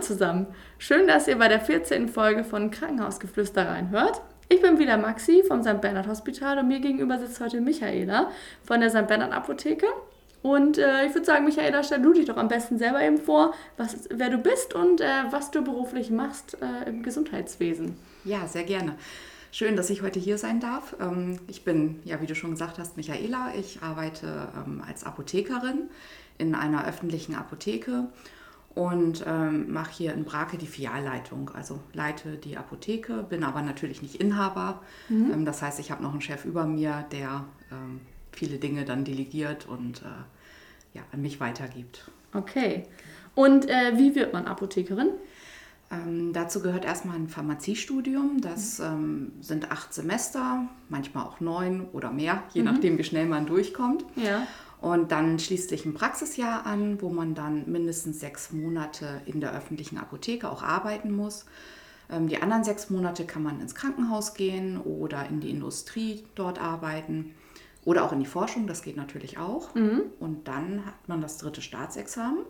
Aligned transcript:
Zusammen. 0.00 0.46
Schön, 0.78 1.06
dass 1.06 1.28
ihr 1.28 1.38
bei 1.38 1.48
der 1.48 1.60
14. 1.60 2.08
Folge 2.08 2.44
von 2.44 2.70
Krankenhausgeflüster 2.70 3.68
reinhört. 3.68 4.20
Ich 4.48 4.62
bin 4.62 4.78
wieder 4.78 4.96
Maxi 4.96 5.42
vom 5.46 5.62
St. 5.62 5.80
Bernhard 5.80 6.06
Hospital 6.06 6.58
und 6.58 6.68
mir 6.68 6.80
gegenüber 6.80 7.18
sitzt 7.18 7.40
heute 7.40 7.60
Michaela 7.60 8.30
von 8.62 8.80
der 8.80 8.90
St. 8.90 9.06
Bernhard 9.06 9.32
Apotheke. 9.32 9.86
Und 10.42 10.78
äh, 10.78 11.04
ich 11.06 11.14
würde 11.14 11.26
sagen, 11.26 11.44
Michaela, 11.44 11.82
stell 11.82 12.00
du 12.00 12.12
dich 12.12 12.26
doch 12.26 12.36
am 12.36 12.48
besten 12.48 12.78
selber 12.78 13.02
eben 13.02 13.18
vor, 13.18 13.52
was, 13.76 14.08
wer 14.10 14.30
du 14.30 14.38
bist 14.38 14.74
und 14.74 15.00
äh, 15.00 15.24
was 15.30 15.50
du 15.50 15.62
beruflich 15.62 16.10
machst 16.10 16.56
äh, 16.62 16.88
im 16.88 17.02
Gesundheitswesen. 17.02 17.96
Ja, 18.24 18.46
sehr 18.46 18.64
gerne. 18.64 18.94
Schön, 19.50 19.76
dass 19.76 19.90
ich 19.90 20.02
heute 20.02 20.20
hier 20.20 20.38
sein 20.38 20.60
darf. 20.60 20.94
Ähm, 21.00 21.40
ich 21.48 21.64
bin, 21.64 22.00
ja, 22.04 22.20
wie 22.20 22.26
du 22.26 22.34
schon 22.34 22.52
gesagt 22.52 22.78
hast, 22.78 22.96
Michaela. 22.96 23.52
Ich 23.58 23.82
arbeite 23.82 24.48
ähm, 24.56 24.82
als 24.86 25.04
Apothekerin 25.04 25.90
in 26.38 26.54
einer 26.54 26.86
öffentlichen 26.86 27.34
Apotheke 27.34 28.06
und 28.78 29.24
ähm, 29.26 29.72
mache 29.72 29.90
hier 29.90 30.14
in 30.14 30.22
Brake 30.22 30.56
die 30.56 30.68
Filialleitung. 30.68 31.50
Also 31.52 31.80
leite 31.94 32.36
die 32.36 32.56
Apotheke, 32.56 33.24
bin 33.28 33.42
aber 33.42 33.60
natürlich 33.60 34.02
nicht 34.02 34.14
Inhaber. 34.20 34.82
Mhm. 35.08 35.32
Ähm, 35.32 35.44
das 35.44 35.62
heißt, 35.62 35.80
ich 35.80 35.90
habe 35.90 36.00
noch 36.00 36.12
einen 36.12 36.20
Chef 36.20 36.44
über 36.44 36.64
mir, 36.64 37.04
der 37.10 37.44
ähm, 37.72 37.98
viele 38.30 38.58
Dinge 38.58 38.84
dann 38.84 39.04
delegiert 39.04 39.66
und 39.66 40.02
äh, 40.02 40.96
ja, 40.96 41.02
an 41.10 41.22
mich 41.22 41.40
weitergibt. 41.40 42.08
Okay. 42.32 42.84
Und 43.34 43.68
äh, 43.68 43.98
wie 43.98 44.14
wird 44.14 44.32
man 44.32 44.46
Apothekerin? 44.46 45.08
Ähm, 45.90 46.32
dazu 46.32 46.62
gehört 46.62 46.84
erstmal 46.84 47.16
ein 47.16 47.28
Pharmaziestudium. 47.28 48.40
Das 48.40 48.78
ähm, 48.78 49.32
sind 49.40 49.72
acht 49.72 49.92
Semester, 49.92 50.68
manchmal 50.88 51.26
auch 51.26 51.40
neun 51.40 51.88
oder 51.92 52.12
mehr, 52.12 52.44
je 52.54 52.62
mhm. 52.62 52.68
nachdem, 52.68 52.96
wie 52.96 53.04
schnell 53.04 53.26
man 53.26 53.46
durchkommt. 53.46 54.04
Ja. 54.14 54.46
Und 54.80 55.10
dann 55.10 55.38
schließt 55.38 55.70
sich 55.70 55.84
ein 55.84 55.94
Praxisjahr 55.94 56.64
an, 56.64 57.02
wo 57.02 57.08
man 57.08 57.34
dann 57.34 57.70
mindestens 57.70 58.20
sechs 58.20 58.52
Monate 58.52 59.20
in 59.26 59.40
der 59.40 59.52
öffentlichen 59.52 59.98
Apotheke 59.98 60.48
auch 60.48 60.62
arbeiten 60.62 61.10
muss. 61.10 61.46
Ähm, 62.10 62.28
die 62.28 62.40
anderen 62.40 62.64
sechs 62.64 62.88
Monate 62.90 63.24
kann 63.24 63.42
man 63.42 63.60
ins 63.60 63.74
Krankenhaus 63.74 64.34
gehen 64.34 64.80
oder 64.80 65.26
in 65.28 65.40
die 65.40 65.50
Industrie 65.50 66.24
dort 66.34 66.60
arbeiten 66.60 67.34
oder 67.84 68.04
auch 68.04 68.12
in 68.12 68.20
die 68.20 68.26
Forschung, 68.26 68.66
das 68.66 68.82
geht 68.82 68.96
natürlich 68.96 69.38
auch. 69.38 69.74
Mhm. 69.74 70.02
Und 70.20 70.46
dann 70.46 70.84
hat 70.84 71.08
man 71.08 71.20
das 71.20 71.38
dritte 71.38 71.62
Staatsexamen 71.62 72.44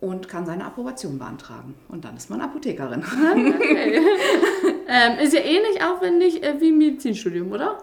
und 0.00 0.28
kann 0.28 0.46
seine 0.46 0.64
Approbation 0.64 1.18
beantragen. 1.18 1.74
Und 1.88 2.04
dann 2.04 2.16
ist 2.16 2.30
man 2.30 2.40
Apothekerin. 2.40 3.04
Okay. 3.14 4.00
ähm, 4.88 5.18
ist 5.18 5.34
ja 5.34 5.40
ähnlich 5.40 5.82
aufwendig 5.82 6.42
äh, 6.42 6.60
wie 6.60 6.72
Medizinstudium, 6.72 7.52
oder? 7.52 7.78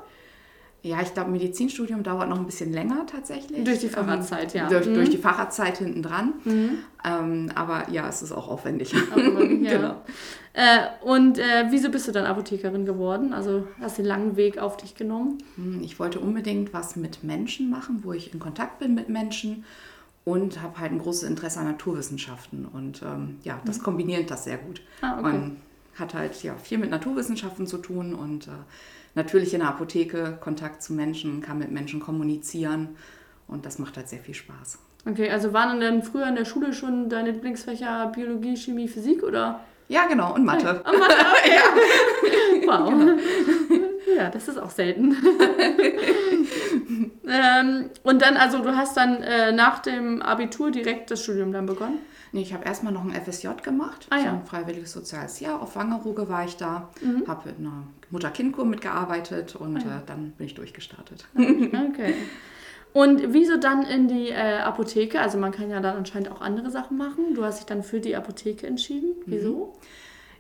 Ja, 0.84 1.00
ich 1.02 1.14
glaube, 1.14 1.30
Medizinstudium 1.30 2.02
dauert 2.02 2.28
noch 2.28 2.40
ein 2.40 2.46
bisschen 2.46 2.74
länger 2.74 3.06
tatsächlich. 3.06 3.64
Durch 3.64 3.80
die 3.80 3.86
ähm, 3.86 3.92
Facharztzeit, 3.92 4.54
ja. 4.56 4.68
Durch, 4.68 4.88
mhm. 4.88 4.96
durch 4.96 5.10
die 5.12 5.18
Facharztzeit 5.18 5.78
hinten 5.78 6.02
dran. 6.02 6.34
Mhm. 6.44 6.80
Ähm, 7.06 7.52
aber 7.54 7.90
ja, 7.92 8.10
es 8.10 8.24
ist 8.24 8.32
auch 8.32 8.48
aufwendig. 8.48 8.96
Aufwendig, 8.96 9.62
ja. 9.72 9.78
genau. 9.78 9.96
Äh, 10.54 11.06
und 11.06 11.38
äh, 11.38 11.66
wieso 11.70 11.92
bist 11.92 12.08
du 12.08 12.12
dann 12.12 12.26
Apothekerin 12.26 12.86
geworden? 12.86 13.32
Also 13.32 13.68
hast 13.80 14.00
du 14.00 14.02
den 14.02 14.08
langen 14.08 14.38
Weg 14.38 14.58
auf 14.58 14.76
dich 14.78 14.96
genommen? 14.96 15.38
Hm, 15.56 15.82
ich 15.84 16.00
wollte 16.00 16.20
unbedingt 16.20 16.74
was 16.74 16.96
mit 16.96 17.24
Menschen 17.24 17.70
machen, 17.70 18.00
wo 18.04 18.14
ich 18.14 18.34
in 18.34 18.40
Kontakt 18.40 18.80
bin 18.80 18.96
mit 18.96 19.08
Menschen 19.08 19.66
und 20.26 20.62
habe 20.62 20.80
halt 20.80 20.92
ein 20.92 21.00
großes 21.00 21.24
Interesse 21.24 21.60
an 21.60 21.66
Naturwissenschaften. 21.66 22.66
Und 22.66 23.04
ähm, 23.04 23.38
ja, 23.44 23.62
das 23.66 23.80
mhm. 23.80 23.84
kombiniert 23.84 24.32
das 24.32 24.46
sehr 24.46 24.58
gut. 24.58 24.82
Ah, 25.02 25.14
okay. 25.14 25.22
Man 25.22 25.58
hat 25.96 26.14
halt 26.16 26.42
ja 26.44 26.56
viel 26.56 26.78
mit 26.80 26.90
Naturwissenschaften 26.90 27.68
zu 27.68 27.78
tun 27.78 28.14
und 28.14 28.48
äh, 28.48 28.52
natürlich 29.16 29.54
in 29.54 29.60
der 29.60 29.70
Apotheke 29.70 30.38
Kontakt 30.40 30.84
zu 30.84 30.94
Menschen, 30.94 31.42
kann 31.42 31.60
mit 31.60 31.72
Menschen 31.72 32.00
kommunizieren 32.00 32.96
und 33.48 33.66
das 33.66 33.80
macht 33.80 33.98
halt 33.98 34.10
sehr 34.10 34.20
viel 34.20 34.36
Spaß. 34.36 34.80
Okay, 35.10 35.30
also 35.30 35.52
waren 35.52 35.80
denn 35.80 36.04
früher 36.04 36.28
in 36.28 36.36
der 36.36 36.46
Schule 36.46 36.74
schon 36.74 37.10
deine 37.10 37.32
Lieblingsfächer 37.32 38.12
Biologie, 38.14 38.56
Chemie, 38.56 38.88
Physik 38.88 39.24
oder? 39.24 39.62
Ja, 39.88 40.06
genau, 40.06 40.34
und 40.36 40.46
Mathe. 40.46 40.84
Und 40.86 41.00
Mathe, 41.00 41.16
okay. 41.34 41.56
ja. 41.56 42.68
Wow. 42.68 42.90
Genau. 42.90 43.18
Ja, 44.18 44.30
das 44.30 44.48
ist 44.48 44.58
auch 44.58 44.70
selten. 44.70 45.16
ähm, 47.28 47.90
und 48.04 48.22
dann, 48.22 48.36
also 48.36 48.60
du 48.60 48.76
hast 48.76 48.98
dann 48.98 49.24
äh, 49.24 49.52
nach 49.52 49.80
dem 49.80 50.22
Abitur 50.22 50.70
direkt 50.70 51.12
das 51.12 51.24
Studium 51.24 51.54
dann 51.54 51.66
begonnen? 51.66 52.00
Nee, 52.34 52.42
ich 52.42 52.54
habe 52.54 52.64
erstmal 52.64 52.94
noch 52.94 53.04
ein 53.04 53.12
FSJ 53.12 53.50
gemacht, 53.62 54.08
ah, 54.10 54.18
ja. 54.18 54.32
ein 54.32 54.46
freiwilliges 54.46 54.94
soziales 54.94 55.40
Jahr. 55.42 55.62
Auf 55.62 55.76
Wangerooge 55.76 56.30
war 56.30 56.46
ich 56.46 56.56
da, 56.56 56.90
mhm. 57.02 57.28
habe 57.28 57.50
in 57.50 57.66
einer 57.66 57.84
Mutter-Kind-Kur 58.10 58.66
mitgearbeitet 58.66 59.56
und 59.56 59.78
ah, 59.78 59.80
ja. 59.80 59.98
äh, 59.98 60.02
dann 60.06 60.32
bin 60.32 60.46
ich 60.46 60.56
durchgestartet. 60.56 61.28
Okay. 61.92 62.14
Und 62.94 63.34
wieso 63.34 63.58
dann 63.58 63.84
in 63.84 64.10
die 64.10 64.30
äh, 64.30 64.60
Apotheke? 64.60 65.22
Also 65.22 65.38
man 65.38 65.52
kann 65.52 65.70
ja 65.70 65.80
dann 65.80 65.96
anscheinend 65.96 66.30
auch 66.30 66.42
andere 66.42 66.70
Sachen 66.70 66.98
machen. 66.98 67.36
Du 67.36 67.44
hast 67.46 67.60
dich 67.60 67.66
dann 67.66 67.84
für 67.84 68.02
die 68.02 68.18
Apotheke 68.18 68.68
entschieden. 68.68 69.16
Wieso? 69.26 69.74
Mhm. 69.74 69.88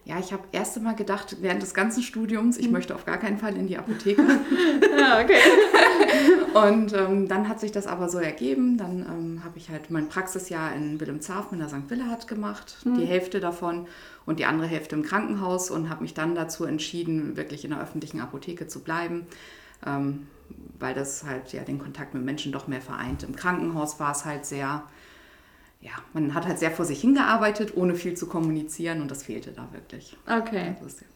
Ja, 0.04 0.18
ich 0.20 0.34
habe 0.34 0.44
erst 0.52 0.76
einmal 0.78 0.96
gedacht, 0.96 1.38
während 1.42 1.62
des 1.62 1.76
ganzen 1.76 2.02
Studiums, 2.02 2.58
ich 2.58 2.68
mhm. 2.68 2.74
möchte 2.74 2.96
auf 2.96 3.06
gar 3.06 3.18
keinen 3.18 3.38
Fall 3.38 3.56
in 3.56 3.68
die 3.68 3.78
Apotheke. 3.78 4.24
ja, 4.98 5.20
okay. 5.24 5.38
und 6.54 6.94
ähm, 6.94 7.28
dann 7.28 7.48
hat 7.48 7.60
sich 7.60 7.72
das 7.72 7.86
aber 7.86 8.10
so 8.10 8.18
ergeben. 8.18 8.78
Dann 8.78 9.06
ähm, 9.08 9.44
habe 9.44 9.60
ich 9.60 9.70
halt 9.70 9.92
mein 9.92 10.10
Praxisjahr 10.10 10.74
in 10.74 11.00
Wilhelmshaven 11.00 11.54
in 11.54 11.60
der 11.60 11.70
St. 11.70 11.90
Willehard 11.90 12.28
gemacht, 12.28 12.78
mhm. 12.84 12.98
die 12.98 13.06
Hälfte 13.06 13.40
davon 13.40 13.88
und 14.26 14.40
die 14.40 14.46
andere 14.46 14.68
Hälfte 14.68 14.96
im 14.96 15.04
Krankenhaus 15.04 15.70
und 15.70 15.90
habe 15.90 16.02
mich 16.02 16.16
dann 16.16 16.34
dazu 16.34 16.66
entschieden, 16.66 17.38
wirklich 17.38 17.64
in 17.64 17.72
der 17.72 17.82
öffentlichen 17.82 18.22
Apotheke 18.22 18.68
zu 18.68 18.82
bleiben. 18.82 19.28
Ähm, 19.86 20.28
weil 20.80 20.94
das 20.96 21.24
halt 21.24 21.54
ja 21.54 21.64
den 21.64 21.80
Kontakt 21.80 22.14
mit 22.14 22.24
Menschen 22.24 22.52
doch 22.52 22.68
mehr 22.68 22.82
vereint. 22.82 23.24
Im 23.24 23.36
Krankenhaus 23.36 24.00
war 24.00 24.12
es 24.12 24.26
halt 24.26 24.46
sehr 24.46 24.84
ja, 25.81 25.92
man 26.14 26.34
hat 26.34 26.47
halt 26.47 26.59
sehr 26.59 26.72
vor 26.72 26.86
sich 26.86 27.02
hingearbeitet, 27.02 27.75
ohne 27.75 27.96
viel 27.96 28.16
zu 28.16 28.28
kommunizieren 28.28 29.02
und 29.02 29.09
das 29.09 29.24
fehlte 29.24 29.52
da 29.52 29.68
wirklich. 29.72 30.16
Okay. 30.28 30.75
Ist, 30.86 31.02
ja. 31.02 31.08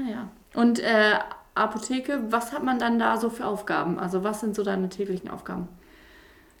Naja. 0.00 0.28
Und 0.54 0.78
äh, 0.78 1.18
Apotheke, 1.54 2.20
was 2.30 2.52
hat 2.52 2.64
man 2.64 2.78
dann 2.78 2.98
da 2.98 3.16
so 3.16 3.28
für 3.28 3.46
Aufgaben? 3.46 3.98
Also 3.98 4.24
was 4.24 4.40
sind 4.40 4.54
so 4.54 4.62
deine 4.62 4.88
täglichen 4.88 5.30
Aufgaben? 5.30 5.68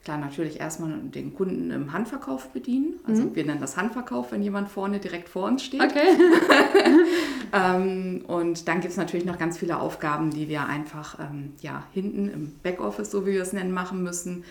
Klar, 0.04 0.18
natürlich 0.18 0.60
erstmal 0.60 0.98
den 0.98 1.34
Kunden 1.34 1.70
im 1.70 1.92
Handverkauf 1.92 2.50
bedienen. 2.50 3.00
Also 3.06 3.22
mhm. 3.22 3.34
wir 3.36 3.44
nennen 3.46 3.60
das 3.60 3.76
Handverkauf, 3.76 4.32
wenn 4.32 4.42
jemand 4.42 4.68
vorne 4.68 4.98
direkt 4.98 5.30
vor 5.30 5.46
uns 5.46 5.64
steht. 5.64 5.80
Okay. 5.80 6.18
ähm, 7.52 8.24
und 8.26 8.68
dann 8.68 8.80
gibt 8.80 8.90
es 8.90 8.98
natürlich 8.98 9.24
noch 9.24 9.38
ganz 9.38 9.56
viele 9.56 9.78
Aufgaben, 9.80 10.30
die 10.30 10.48
wir 10.48 10.66
einfach 10.66 11.18
ähm, 11.20 11.54
ja, 11.62 11.84
hinten 11.92 12.28
im 12.28 12.52
Backoffice, 12.62 13.10
so 13.10 13.24
wie 13.26 13.32
wir 13.32 13.42
es 13.42 13.54
nennen, 13.54 13.72
machen 13.72 14.02
müssen 14.02 14.44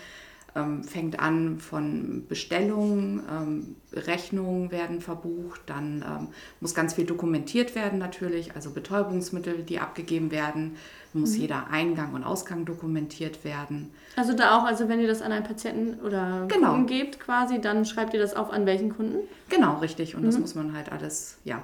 ähm, 0.56 0.84
fängt 0.84 1.18
an 1.18 1.58
von 1.58 2.24
Bestellungen, 2.28 3.22
ähm, 3.30 3.76
Rechnungen 3.92 4.70
werden 4.70 5.00
verbucht, 5.00 5.62
dann 5.66 6.04
ähm, 6.06 6.28
muss 6.60 6.74
ganz 6.74 6.94
viel 6.94 7.04
dokumentiert 7.04 7.74
werden 7.74 7.98
natürlich, 7.98 8.54
also 8.54 8.70
Betäubungsmittel, 8.70 9.62
die 9.62 9.78
abgegeben 9.78 10.30
werden, 10.30 10.76
muss 11.12 11.34
mhm. 11.34 11.40
jeder 11.42 11.70
Eingang 11.70 12.14
und 12.14 12.24
Ausgang 12.24 12.64
dokumentiert 12.64 13.44
werden. 13.44 13.90
Also 14.16 14.32
da 14.32 14.58
auch, 14.58 14.64
also 14.64 14.88
wenn 14.88 15.00
ihr 15.00 15.08
das 15.08 15.22
an 15.22 15.32
einen 15.32 15.44
Patienten 15.44 16.00
oder 16.04 16.46
genau. 16.48 16.72
Kunden 16.72 16.86
gebt 16.86 17.20
quasi, 17.20 17.60
dann 17.60 17.84
schreibt 17.84 18.14
ihr 18.14 18.20
das 18.20 18.34
auf 18.34 18.50
an 18.50 18.66
welchen 18.66 18.94
Kunden? 18.94 19.18
Genau, 19.48 19.78
richtig. 19.78 20.14
Und 20.14 20.22
mhm. 20.22 20.26
das 20.26 20.38
muss 20.38 20.54
man 20.54 20.72
halt 20.72 20.92
alles, 20.92 21.38
ja, 21.44 21.62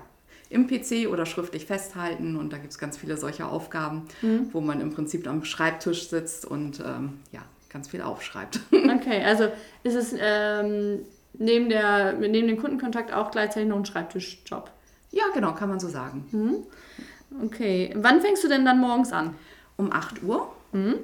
im 0.49 0.67
PC 0.67 1.09
oder 1.09 1.27
schriftlich 1.27 1.67
festhalten. 1.67 2.37
Und 2.37 2.53
da 2.53 2.59
gibt 2.59 2.73
es 2.73 2.79
ganz 2.79 2.97
viele 2.97 3.17
solche 3.17 3.47
Aufgaben, 3.47 4.09
mhm. 4.21 4.49
wo 4.53 4.61
man 4.61 4.81
im 4.81 4.93
Prinzip 4.93 5.27
am 5.29 5.45
Schreibtisch 5.45 6.09
sitzt 6.09 6.45
und 6.45 6.81
ähm, 6.81 7.21
ja, 7.31 7.43
ganz 7.71 7.89
viel 7.89 8.03
aufschreibt. 8.03 8.61
Okay, 9.01 9.25
also 9.25 9.45
ist 9.83 9.95
es 9.95 10.15
ähm, 10.19 11.01
neben, 11.35 11.69
der, 11.69 12.13
neben 12.15 12.49
dem 12.49 12.59
Kundenkontakt 12.59 13.13
auch 13.13 13.31
gleichzeitig 13.31 13.69
noch 13.69 13.77
ein 13.77 13.87
Schreibtischjob? 13.87 14.71
Ja, 15.11 15.25
genau, 15.33 15.55
kann 15.55 15.69
man 15.69 15.81
so 15.81 15.89
sagen. 15.89 16.27
Mhm. 16.33 17.47
Okay, 17.47 17.93
wann 17.97 18.21
fängst 18.21 18.45
du 18.45 18.49
denn 18.49 18.65
dann 18.65 18.79
morgens 18.81 19.13
an? 19.13 19.35
Um 19.77 19.93
8 19.93 20.23
Uhr. 20.23 20.53
Mhm. 20.73 20.97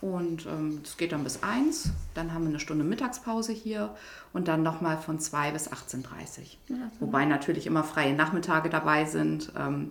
Und 0.00 0.40
es 0.40 0.46
ähm, 0.46 0.82
geht 0.98 1.12
dann 1.12 1.24
bis 1.24 1.42
1. 1.42 1.90
Dann 2.14 2.34
haben 2.34 2.42
wir 2.42 2.50
eine 2.50 2.60
Stunde 2.60 2.84
Mittagspause 2.84 3.52
hier 3.52 3.94
und 4.32 4.48
dann 4.48 4.62
nochmal 4.62 4.98
von 4.98 5.18
2 5.18 5.52
bis 5.52 5.70
18.30 5.70 5.98
Uhr. 5.98 6.76
Ja, 6.76 6.90
Wobei 7.00 7.24
natürlich 7.24 7.66
immer 7.66 7.84
freie 7.84 8.14
Nachmittage 8.14 8.68
dabei 8.68 9.04
sind. 9.04 9.52
Ähm, 9.56 9.90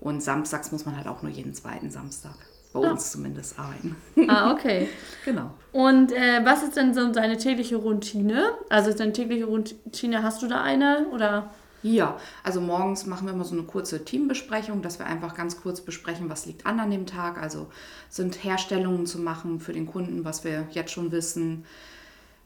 und 0.00 0.22
samstags 0.22 0.72
muss 0.72 0.86
man 0.86 0.96
halt 0.96 1.06
auch 1.06 1.22
nur 1.22 1.30
jeden 1.30 1.54
zweiten 1.54 1.90
Samstag 1.90 2.34
bei 2.74 2.86
ah. 2.86 2.90
uns 2.90 3.12
zumindest 3.12 3.58
arbeiten. 3.58 3.96
Ah, 4.28 4.52
okay. 4.52 4.88
genau. 5.24 5.54
Und 5.72 6.12
äh, 6.12 6.44
was 6.44 6.62
ist 6.62 6.76
denn 6.76 6.92
so 6.92 7.10
deine 7.10 7.38
tägliche 7.38 7.76
Routine? 7.76 8.52
Also 8.68 8.92
deine 8.92 9.12
tägliche 9.12 9.46
Routine, 9.46 10.22
hast 10.22 10.42
du 10.42 10.48
da 10.48 10.62
eine 10.62 11.06
oder? 11.12 11.50
Ja, 11.82 12.16
also 12.42 12.60
morgens 12.60 13.06
machen 13.06 13.26
wir 13.26 13.34
immer 13.34 13.44
so 13.44 13.54
eine 13.54 13.64
kurze 13.64 14.04
Teambesprechung, 14.04 14.82
dass 14.82 14.98
wir 14.98 15.06
einfach 15.06 15.34
ganz 15.34 15.60
kurz 15.60 15.82
besprechen, 15.82 16.30
was 16.30 16.46
liegt 16.46 16.66
an 16.66 16.80
an 16.80 16.90
dem 16.90 17.06
Tag. 17.06 17.40
Also 17.40 17.68
sind 18.08 18.42
Herstellungen 18.42 19.06
zu 19.06 19.18
machen 19.18 19.60
für 19.60 19.72
den 19.72 19.86
Kunden, 19.86 20.24
was 20.24 20.44
wir 20.44 20.66
jetzt 20.70 20.92
schon 20.92 21.12
wissen 21.12 21.64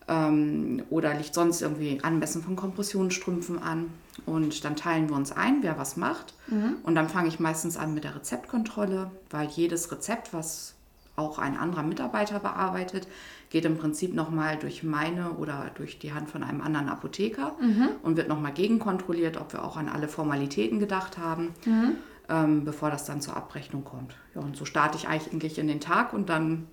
ähm, 0.08 0.82
oder 0.90 1.14
liegt 1.14 1.34
sonst 1.34 1.62
irgendwie 1.62 2.00
Anmessen 2.02 2.43
von 2.43 2.56
Kompressionsstrümpfen 2.56 3.62
an. 3.62 3.90
Und 4.26 4.64
dann 4.64 4.75
teilen 4.75 5.08
wir 5.08 5.16
uns 5.16 5.32
ein, 5.32 5.62
wer 5.62 5.78
was 5.78 5.96
macht. 5.96 6.34
Mhm. 6.49 6.76
Und 6.82 6.94
dann 6.94 7.08
fange 7.08 7.28
ich 7.28 7.38
meistens 7.38 7.76
an 7.76 7.94
mit 7.94 8.05
der 8.05 8.16
Rezeptkontrolle, 8.16 9.10
weil 9.31 9.49
jedes 9.49 9.93
Rezept, 9.93 10.32
was 10.32 10.75
auch 11.16 11.38
ein 11.38 11.56
anderer 11.56 11.82
Mitarbeiter 11.82 12.38
bearbeitet, 12.38 13.08
geht 13.50 13.64
im 13.64 13.76
Prinzip 13.76 14.14
nochmal 14.14 14.56
durch 14.56 14.82
meine 14.82 15.32
oder 15.32 15.70
durch 15.75 15.99
die 15.99 16.12
Hand 16.12 16.31
von 16.31 16.43
einem 16.43 16.61
anderen 16.61 16.88
Apotheker 16.88 17.56
mhm. 17.61 17.88
und 18.02 18.16
wird 18.16 18.28
nochmal 18.28 18.52
gegenkontrolliert, 18.52 19.37
ob 19.37 19.52
wir 19.52 19.64
auch 19.64 19.76
an 19.76 19.88
alle 19.88 20.08
Formalitäten 20.08 20.78
gedacht 20.78 21.19
haben, 21.19 21.54
mhm. 21.64 21.96
ähm, 22.28 22.64
bevor 22.64 22.90
das 22.90 23.04
dann 23.04 23.20
zur 23.20 23.37
Abrechnung 23.37 23.84
kommt. 23.84 24.16
Ja, 24.34 24.43
und 24.43 24.56
so 24.56 24.64
starte 24.64 24.96
ich 24.96 25.08
eigentlich 25.08 25.58
in 25.58 25.66
den 25.66 25.81
Tag 25.81 26.12
und 26.12 26.28
dann 26.28 26.66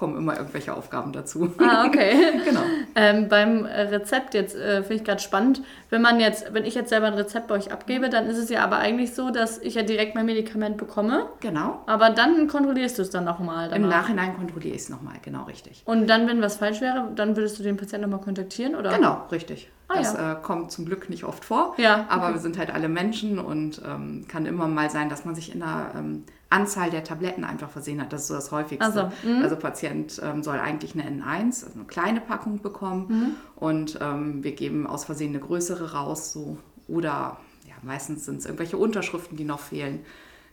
kommen 0.00 0.16
immer 0.16 0.34
irgendwelche 0.38 0.74
Aufgaben 0.74 1.12
dazu. 1.12 1.52
Ah, 1.58 1.84
okay. 1.86 2.40
genau. 2.46 2.62
Ähm, 2.94 3.28
beim 3.28 3.66
Rezept 3.66 4.32
jetzt 4.32 4.56
äh, 4.56 4.80
finde 4.80 4.94
ich 4.94 5.04
gerade 5.04 5.20
spannend, 5.20 5.60
wenn 5.90 6.00
man 6.00 6.18
jetzt, 6.20 6.54
wenn 6.54 6.64
ich 6.64 6.74
jetzt 6.74 6.88
selber 6.88 7.08
ein 7.08 7.12
Rezept 7.12 7.48
bei 7.48 7.54
euch 7.54 7.70
abgebe, 7.70 8.08
dann 8.08 8.26
ist 8.26 8.38
es 8.38 8.48
ja 8.48 8.64
aber 8.64 8.78
eigentlich 8.78 9.14
so, 9.14 9.28
dass 9.28 9.58
ich 9.58 9.74
ja 9.74 9.82
direkt 9.82 10.14
mein 10.14 10.24
Medikament 10.24 10.78
bekomme. 10.78 11.26
Genau. 11.40 11.82
Aber 11.86 12.08
dann 12.08 12.48
kontrollierst 12.48 12.96
du 12.96 13.02
es 13.02 13.10
dann 13.10 13.24
nochmal. 13.24 13.70
Im 13.74 13.88
Nachhinein 13.88 14.34
kontrolliere 14.38 14.74
ich 14.74 14.82
es 14.82 14.88
nochmal, 14.88 15.16
genau 15.20 15.44
richtig. 15.44 15.82
Und 15.84 16.06
dann, 16.06 16.26
wenn 16.26 16.40
was 16.40 16.56
falsch 16.56 16.80
wäre, 16.80 17.08
dann 17.14 17.36
würdest 17.36 17.58
du 17.58 17.62
den 17.62 17.76
Patienten 17.76 18.08
nochmal 18.08 18.24
kontaktieren, 18.24 18.76
oder? 18.76 18.96
Genau, 18.96 19.26
richtig. 19.30 19.68
Ah, 19.90 19.96
das 19.96 20.12
ja. 20.12 20.32
äh, 20.32 20.36
kommt 20.40 20.70
zum 20.70 20.86
Glück 20.86 21.10
nicht 21.10 21.24
oft 21.24 21.44
vor. 21.44 21.74
Ja, 21.76 22.06
aber 22.08 22.26
okay. 22.26 22.34
wir 22.34 22.40
sind 22.40 22.58
halt 22.58 22.72
alle 22.72 22.88
Menschen 22.88 23.40
und 23.40 23.82
ähm, 23.84 24.24
kann 24.28 24.46
immer 24.46 24.68
mal 24.68 24.88
sein, 24.88 25.08
dass 25.08 25.24
man 25.24 25.34
sich 25.34 25.52
in 25.52 25.60
der 25.60 25.92
ähm, 25.96 26.22
Anzahl 26.48 26.90
der 26.90 27.02
Tabletten 27.02 27.42
einfach 27.42 27.70
versehen 27.70 28.00
hat. 28.00 28.12
Das 28.12 28.22
ist 28.22 28.28
so 28.28 28.34
das 28.34 28.52
Häufigste. 28.52 28.84
Also, 28.84 29.10
mhm. 29.26 29.42
also 29.42 29.56
Patient 29.56 30.20
ähm, 30.22 30.44
soll 30.44 30.60
eigentlich 30.60 30.94
eine 30.94 31.02
N1, 31.02 31.64
also 31.64 31.70
eine 31.74 31.84
kleine 31.88 32.20
Packung 32.20 32.62
bekommen 32.62 33.06
mhm. 33.08 33.36
und 33.56 33.98
ähm, 34.00 34.44
wir 34.44 34.52
geben 34.52 34.86
aus 34.86 35.04
Versehen 35.04 35.30
eine 35.30 35.40
größere 35.40 35.92
raus. 35.92 36.32
So. 36.32 36.58
Oder 36.86 37.38
ja, 37.68 37.74
meistens 37.82 38.26
sind 38.26 38.36
es 38.36 38.44
irgendwelche 38.44 38.76
Unterschriften, 38.76 39.36
die 39.36 39.44
noch 39.44 39.60
fehlen. 39.60 40.04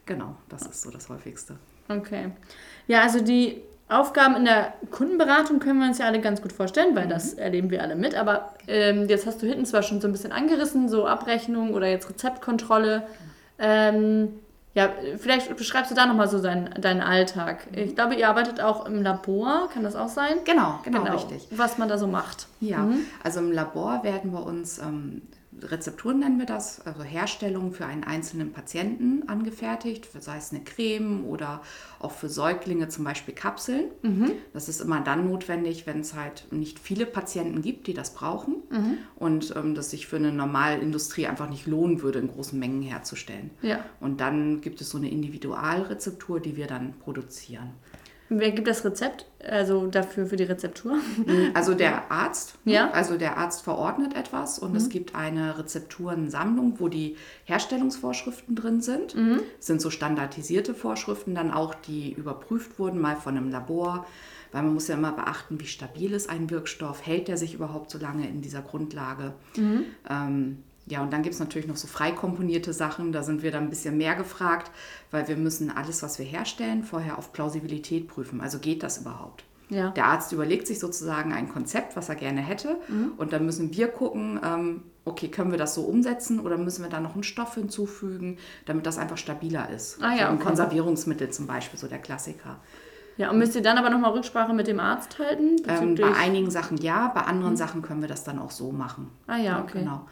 Genau, 0.08 0.36
das 0.50 0.64
ist 0.64 0.82
so 0.82 0.90
das 0.90 1.10
Häufigste. 1.10 1.58
Okay. 1.90 2.32
Ja, 2.88 3.02
also 3.02 3.22
die 3.22 3.62
Aufgaben 3.90 4.36
in 4.36 4.46
der 4.46 4.74
Kundenberatung 4.92 5.60
können 5.60 5.80
wir 5.80 5.88
uns 5.88 5.98
ja 5.98 6.08
alle 6.08 6.20
ganz 6.20 6.42
gut 6.42 6.52
vorstellen, 6.52 6.96
weil 6.96 7.06
mhm. 7.06 7.10
das 7.10 7.34
erleben 7.34 7.70
wir 7.70 7.82
alle 7.82 7.96
mit. 7.96 8.16
Aber 8.16 8.54
ähm, 8.68 9.08
jetzt 9.08 9.26
hast 9.26 9.42
du 9.42 9.48
hinten 9.48 9.66
zwar 9.66 9.82
schon 9.82 10.02
so 10.02 10.08
ein 10.08 10.12
bisschen 10.12 10.32
angerissen, 10.32 10.90
so 10.90 11.08
Abrechnung 11.08 11.74
oder 11.74 11.88
jetzt 11.88 12.10
Rezeptkontrolle. 12.10 13.04
Ähm, 13.60 14.34
ja, 14.74 14.90
vielleicht 15.18 15.56
beschreibst 15.56 15.90
du 15.90 15.96
da 15.96 16.06
nochmal 16.06 16.28
so 16.28 16.40
deinen, 16.40 16.70
deinen 16.80 17.02
Alltag. 17.02 17.66
Ich 17.72 17.96
glaube, 17.96 18.14
ihr 18.14 18.30
arbeitet 18.30 18.62
auch 18.62 18.86
im 18.86 19.02
Labor, 19.02 19.70
kann 19.74 19.84
das 19.84 19.96
auch 19.96 20.10
sein? 20.10 20.36
Genau, 20.46 20.80
genau, 20.84 21.04
genau 21.04 21.14
richtig. 21.16 21.48
Was 21.50 21.80
man 21.80 21.90
da 21.90 21.98
so 21.98 22.06
macht. 22.06 22.46
Ja, 22.60 22.80
mhm. 22.80 23.00
also 23.24 23.40
im 23.40 23.52
Labor 23.52 24.04
werden 24.04 24.34
wir 24.34 24.46
uns 24.46 24.78
ähm, 24.78 25.24
Rezepturen 25.62 26.20
nennen 26.20 26.40
wir 26.40 26.46
das, 26.46 26.86
also 26.86 27.04
Herstellungen 27.04 27.72
für 27.72 27.86
einen 27.86 28.04
einzelnen 28.04 28.52
Patienten 28.52 29.28
angefertigt, 29.28 30.08
sei 30.20 30.38
es 30.38 30.52
eine 30.52 30.64
Creme 30.64 31.26
oder 31.26 31.62
auch 32.00 32.12
für 32.12 32.30
Säuglinge 32.30 32.90
zum 32.90 33.04
Beispiel 33.04 33.34
Kapseln. 33.34 33.86
Mhm. 34.02 34.32
Das 34.54 34.70
ist 34.70 34.82
immer 34.82 35.02
dann 35.02 35.30
notwendig, 35.30 35.88
wenn 35.88 36.02
es 36.02 36.14
halt 36.14 36.48
nicht 36.52 36.80
viele 36.80 37.06
Patienten 37.06 37.62
gibt, 37.62 37.88
die 37.88 37.94
das 37.94 38.14
brauchen 38.14 38.58
mhm. 38.70 38.98
und 39.16 39.56
ähm, 39.56 39.76
das 39.76 39.90
sich 39.90 40.08
für 40.08 40.18
eine 40.18 40.32
normale 40.32 40.80
Industrie 40.80 41.28
einfach 41.28 41.50
nicht 41.50 41.68
lohnen 41.68 42.02
würde, 42.02 42.20
in 42.20 42.28
großen 42.28 42.58
Mengen 42.58 42.82
herzustellen. 42.82 43.52
Ja. 43.62 43.84
Und 44.00 44.22
dann 44.22 44.62
gibt 44.62 44.82
es 44.82 44.90
so 44.90 44.98
eine 44.98 45.10
Individualrezeptur, 45.10 46.40
die 46.40 46.56
wir 46.56 46.68
dann 46.68 46.94
produzieren. 47.00 47.74
Wer 48.30 48.52
gibt 48.52 48.68
das 48.68 48.84
Rezept, 48.84 49.26
also 49.48 49.88
dafür 49.88 50.26
für 50.26 50.36
die 50.36 50.44
Rezeptur? 50.44 50.98
Also 51.54 51.74
der 51.74 52.12
Arzt. 52.12 52.56
Ne? 52.66 52.74
Ja. 52.74 52.92
Also 52.92 53.18
der 53.18 53.38
Arzt 53.38 53.62
verordnet 53.62 54.16
etwas 54.16 54.60
und 54.60 54.72
mhm. 54.72 54.78
es 54.78 54.90
gibt 54.90 55.16
eine 55.16 55.58
Rezepturensammlung, 55.58 56.80
wo 56.80 56.90
die 56.90 57.16
Herstellungsvorschriften 57.46 58.56
drin 58.56 58.82
sind. 58.82 59.16
Mhm. 59.16 59.42
Das 59.58 59.68
sind 59.68 59.82
so 59.82 59.90
standardisierte 59.90 60.74
Vorschriften, 60.74 61.36
dann 61.36 61.52
auch, 61.52 61.74
die 61.74 62.12
überprüft 62.14 62.80
wurden, 62.80 63.00
mal 63.00 63.16
von 63.16 63.38
einem 63.38 63.50
Labor. 63.50 64.06
Weil 64.52 64.64
man 64.64 64.74
muss 64.74 64.88
ja 64.88 64.96
immer 64.96 65.12
beachten, 65.12 65.60
wie 65.60 65.66
stabil 65.66 66.14
ist 66.14 66.30
ein 66.30 66.50
Wirkstoff, 66.50 67.06
hält 67.06 67.28
der 67.28 67.38
sich 67.38 67.54
überhaupt 67.54 67.92
so 67.92 67.98
lange 67.98 68.28
in 68.28 68.42
dieser 68.42 68.62
Grundlage. 68.62 69.34
Mhm. 69.58 69.86
Ähm, 70.10 70.64
ja, 70.88 71.02
und 71.02 71.12
dann 71.12 71.22
gibt 71.22 71.34
es 71.34 71.40
natürlich 71.40 71.68
noch 71.68 71.76
so 71.76 71.88
frei 71.88 72.12
komponierte 72.12 72.72
Sachen. 72.72 73.12
Da 73.12 73.22
sind 73.22 73.44
wir 73.44 73.52
dann 73.52 73.64
ein 73.64 73.70
bisschen 73.70 73.98
mehr 73.98 74.16
gefragt, 74.16 74.72
weil 75.12 75.28
wir 75.28 75.36
müssen 75.36 75.70
alles, 75.70 76.02
was 76.02 76.18
wir 76.18 76.26
herstellen, 76.26 76.84
vorher 76.84 77.18
auf 77.18 77.34
Plausibilität 77.34 78.08
prüfen. 78.08 78.40
Also 78.40 78.60
geht 78.60 78.84
das 78.84 79.00
überhaupt? 79.00 79.44
Ja. 79.70 79.90
Der 79.90 80.06
Arzt 80.06 80.32
überlegt 80.32 80.66
sich 80.66 80.80
sozusagen 80.80 81.34
ein 81.34 81.50
Konzept, 81.50 81.98
was 81.98 82.08
er 82.08 82.16
gerne 82.16 82.40
hätte. 82.40 82.78
Mhm. 82.88 83.12
Und 83.18 83.34
dann 83.34 83.46
müssen 83.46 83.76
wir 83.76 83.90
gucken, 83.90 84.40
ähm, 84.42 84.84
okay, 85.04 85.28
können 85.28 85.52
wir 85.52 85.58
das 85.58 85.76
so 85.76 85.82
umsetzen 85.82 86.40
oder 86.40 86.58
müssen 86.58 86.84
wir 86.84 86.90
da 86.90 87.02
noch 87.02 87.16
einen 87.16 87.24
Stoff 87.24 87.56
hinzufügen, 87.56 88.38
damit 88.66 88.86
das 88.86 88.98
einfach 88.98 89.18
stabiler 89.18 89.70
ist. 89.70 90.02
Ah, 90.02 90.12
ja, 90.12 90.18
so 90.18 90.24
ein 90.28 90.36
okay. 90.36 90.46
Konservierungsmittel 90.46 91.32
zum 91.32 91.48
Beispiel, 91.48 91.78
so 91.78 91.88
der 91.88 92.00
Klassiker. 92.00 92.62
Ja, 93.18 93.32
und 93.32 93.40
müsst 93.40 93.56
ihr 93.56 93.64
dann 93.64 93.78
aber 93.78 93.90
nochmal 93.90 94.12
Rücksprache 94.12 94.54
mit 94.54 94.68
dem 94.68 94.80
Arzt 94.80 95.18
halten? 95.20 95.58
Ähm, 95.68 95.96
bei 95.96 96.14
einigen 96.14 96.52
Sachen 96.52 96.78
ja, 96.78 97.12
bei 97.14 97.22
anderen 97.22 97.54
mhm. 97.54 97.58
Sachen 97.58 97.82
können 97.82 98.02
wir 98.02 98.08
das 98.08 98.24
dann 98.24 98.40
auch 98.40 98.52
so 98.52 98.72
machen. 98.72 99.10
Ah 99.26 99.38
ja, 99.38 99.62
okay. 99.62 99.80
Genau. 99.80 100.08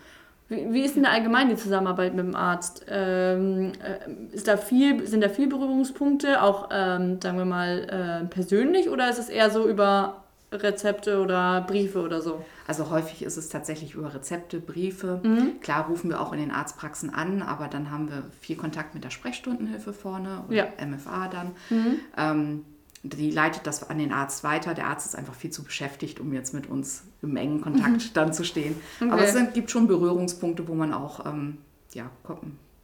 Wie, 0.47 0.73
wie 0.73 0.81
ist 0.81 0.95
denn 0.95 1.05
allgemein 1.05 1.49
die 1.49 1.55
Zusammenarbeit 1.55 2.13
mit 2.13 2.25
dem 2.25 2.35
Arzt? 2.35 2.85
Ähm, 2.87 3.71
äh, 3.83 4.35
ist 4.35 4.47
da 4.47 4.57
viel, 4.57 5.05
sind 5.07 5.21
da 5.21 5.29
viele 5.29 5.47
Berührungspunkte, 5.47 6.41
auch 6.41 6.69
ähm, 6.71 7.19
sagen 7.21 7.37
wir 7.37 7.45
mal 7.45 8.23
äh, 8.23 8.25
persönlich, 8.27 8.89
oder 8.89 9.09
ist 9.09 9.17
es 9.17 9.29
eher 9.29 9.49
so 9.49 9.67
über 9.67 10.23
Rezepte 10.51 11.19
oder 11.19 11.61
Briefe 11.61 12.01
oder 12.01 12.21
so? 12.21 12.45
Also 12.67 12.89
häufig 12.89 13.23
ist 13.23 13.37
es 13.37 13.49
tatsächlich 13.49 13.95
über 13.95 14.13
Rezepte, 14.13 14.59
Briefe. 14.59 15.19
Mhm. 15.23 15.59
Klar 15.61 15.87
rufen 15.87 16.09
wir 16.09 16.21
auch 16.21 16.31
in 16.33 16.39
den 16.39 16.51
Arztpraxen 16.51 17.13
an, 17.13 17.41
aber 17.41 17.67
dann 17.67 17.91
haben 17.91 18.09
wir 18.09 18.23
viel 18.39 18.55
Kontakt 18.55 18.93
mit 18.93 19.03
der 19.03 19.09
Sprechstundenhilfe 19.09 19.93
vorne 19.93 20.43
oder 20.47 20.55
ja. 20.55 20.65
MFA 20.85 21.27
dann. 21.27 21.51
Mhm. 21.69 21.99
Ähm, 22.17 22.65
die 23.09 23.31
leitet 23.31 23.67
das 23.67 23.89
an 23.89 23.97
den 23.97 24.11
Arzt 24.11 24.43
weiter. 24.43 24.73
Der 24.73 24.87
Arzt 24.87 25.05
ist 25.05 25.15
einfach 25.15 25.35
viel 25.35 25.51
zu 25.51 25.63
beschäftigt, 25.63 26.19
um 26.19 26.33
jetzt 26.33 26.53
mit 26.53 26.67
uns 26.67 27.03
im 27.21 27.35
engen 27.37 27.61
Kontakt 27.61 27.91
mhm. 27.91 28.13
dann 28.13 28.33
zu 28.33 28.43
stehen. 28.43 28.75
Okay. 28.99 29.11
Aber 29.11 29.23
es 29.23 29.53
gibt 29.53 29.71
schon 29.71 29.87
Berührungspunkte, 29.87 30.67
wo 30.67 30.73
man 30.73 30.93
auch 30.93 31.25
ähm, 31.25 31.57
ja, 31.93 32.09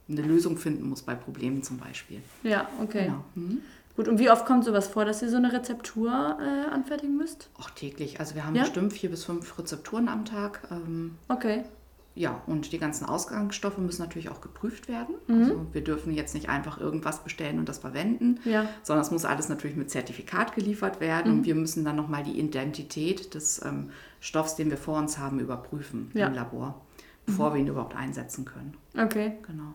eine 0.08 0.22
Lösung 0.22 0.56
finden 0.56 0.88
muss 0.88 1.02
bei 1.02 1.14
Problemen 1.14 1.62
zum 1.62 1.78
Beispiel. 1.78 2.20
Ja, 2.42 2.68
okay. 2.80 3.06
Genau. 3.06 3.24
Mhm. 3.34 3.58
Gut, 3.94 4.08
und 4.08 4.18
wie 4.18 4.30
oft 4.30 4.46
kommt 4.46 4.64
sowas 4.64 4.88
vor, 4.88 5.04
dass 5.04 5.20
ihr 5.20 5.28
so 5.28 5.36
eine 5.36 5.52
Rezeptur 5.52 6.10
äh, 6.10 6.70
anfertigen 6.70 7.16
müsst? 7.16 7.50
Auch 7.58 7.68
täglich. 7.70 8.20
Also 8.20 8.34
wir 8.34 8.46
haben 8.46 8.54
ja? 8.54 8.62
bestimmt 8.62 8.94
vier 8.94 9.10
bis 9.10 9.24
fünf 9.24 9.58
Rezepturen 9.58 10.08
am 10.08 10.24
Tag. 10.24 10.66
Ähm, 10.70 11.16
okay 11.28 11.64
ja, 12.14 12.42
und 12.46 12.72
die 12.72 12.78
ganzen 12.78 13.06
Ausgangsstoffe 13.06 13.78
müssen 13.78 14.02
natürlich 14.02 14.28
auch 14.28 14.40
geprüft 14.40 14.88
werden. 14.88 15.14
Mhm. 15.26 15.42
Also 15.42 15.66
wir 15.72 15.82
dürfen 15.82 16.12
jetzt 16.12 16.34
nicht 16.34 16.48
einfach 16.48 16.78
irgendwas 16.78 17.24
bestellen 17.24 17.58
und 17.58 17.68
das 17.68 17.78
verwenden, 17.78 18.38
ja. 18.44 18.68
sondern 18.82 19.04
es 19.04 19.10
muss 19.10 19.24
alles 19.24 19.48
natürlich 19.48 19.76
mit 19.76 19.90
Zertifikat 19.90 20.54
geliefert 20.54 21.00
werden 21.00 21.32
mhm. 21.32 21.38
und 21.38 21.46
wir 21.46 21.54
müssen 21.54 21.84
dann 21.84 21.96
nochmal 21.96 22.22
die 22.22 22.38
Identität 22.38 23.34
des 23.34 23.64
ähm, 23.64 23.90
Stoffs, 24.20 24.56
den 24.56 24.70
wir 24.70 24.76
vor 24.76 24.98
uns 24.98 25.18
haben, 25.18 25.40
überprüfen 25.40 26.10
ja. 26.12 26.26
im 26.26 26.34
Labor, 26.34 26.84
bevor 27.24 27.50
mhm. 27.50 27.54
wir 27.54 27.60
ihn 27.62 27.68
überhaupt 27.68 27.96
einsetzen 27.96 28.44
können. 28.44 28.76
Okay. 28.96 29.38
Genau. 29.46 29.74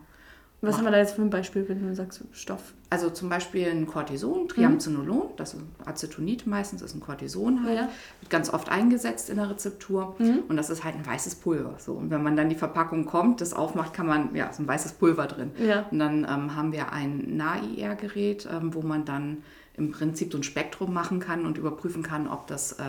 Was 0.60 0.76
haben 0.76 0.84
wir 0.84 0.90
da 0.90 0.98
jetzt 0.98 1.14
für 1.14 1.22
ein 1.22 1.30
Beispiel, 1.30 1.68
wenn 1.68 1.86
du 1.86 1.94
sagst 1.94 2.24
Stoff? 2.32 2.74
Also 2.90 3.10
zum 3.10 3.28
Beispiel 3.28 3.68
ein 3.68 3.86
Cortison, 3.86 4.48
Triamcinolon, 4.48 5.28
mhm. 5.28 5.36
das 5.36 5.54
ist 5.54 5.62
Acetonit 5.84 6.46
meistens 6.46 6.82
ist 6.82 6.94
ein 6.96 7.00
Cortison 7.00 7.62
halt, 7.64 7.76
ja. 7.76 7.88
wird 8.20 8.30
ganz 8.30 8.52
oft 8.52 8.68
eingesetzt 8.68 9.30
in 9.30 9.36
der 9.36 9.50
Rezeptur 9.50 10.16
mhm. 10.18 10.40
und 10.48 10.56
das 10.56 10.68
ist 10.68 10.82
halt 10.82 10.96
ein 10.96 11.06
weißes 11.06 11.36
Pulver. 11.36 11.74
So. 11.78 11.92
Und 11.92 12.10
wenn 12.10 12.24
man 12.24 12.34
dann 12.36 12.48
die 12.48 12.56
Verpackung 12.56 13.06
kommt, 13.06 13.40
das 13.40 13.52
aufmacht, 13.52 13.94
kann 13.94 14.06
man, 14.06 14.34
ja, 14.34 14.46
ist 14.46 14.58
ein 14.58 14.66
weißes 14.66 14.94
Pulver 14.94 15.26
drin. 15.26 15.52
Ja. 15.64 15.86
Und 15.90 16.00
dann 16.00 16.24
ähm, 16.24 16.56
haben 16.56 16.72
wir 16.72 16.92
ein 16.92 17.36
NAIR-Gerät, 17.36 18.48
ähm, 18.50 18.74
wo 18.74 18.82
man 18.82 19.04
dann 19.04 19.44
im 19.78 19.92
Prinzip 19.92 20.32
so 20.32 20.38
ein 20.38 20.42
Spektrum 20.42 20.92
machen 20.92 21.20
kann 21.20 21.46
und 21.46 21.58
überprüfen 21.58 22.02
kann, 22.02 22.28
ob 22.28 22.46
das 22.46 22.72
äh, 22.72 22.82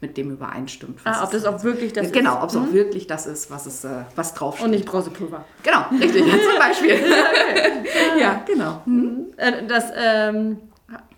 mit 0.00 0.16
dem 0.16 0.30
übereinstimmt. 0.30 1.00
Ah, 1.04 1.24
ob 1.24 1.30
das 1.30 1.44
auch 1.44 1.62
wirklich 1.64 1.92
das 1.92 2.12
genau, 2.12 2.34
ist? 2.34 2.34
Genau, 2.34 2.42
ob 2.42 2.48
es 2.50 2.54
mhm. 2.56 2.62
auch 2.62 2.72
wirklich 2.72 3.06
das 3.06 3.26
ist, 3.26 3.50
was, 3.50 3.66
es, 3.66 3.84
äh, 3.84 4.04
was 4.14 4.34
draufsteht. 4.34 4.64
Und 4.64 4.70
nicht 4.72 4.84
Brausepulver. 4.84 5.44
Genau, 5.62 5.86
richtig, 6.00 6.22
zum 6.24 6.58
Beispiel. 6.58 6.90
ja, 6.94 8.16
ja, 8.20 8.44
genau. 8.46 8.82
Mhm. 8.84 9.26
Äh, 9.36 9.66
das, 9.66 9.86
ähm, 9.96 10.58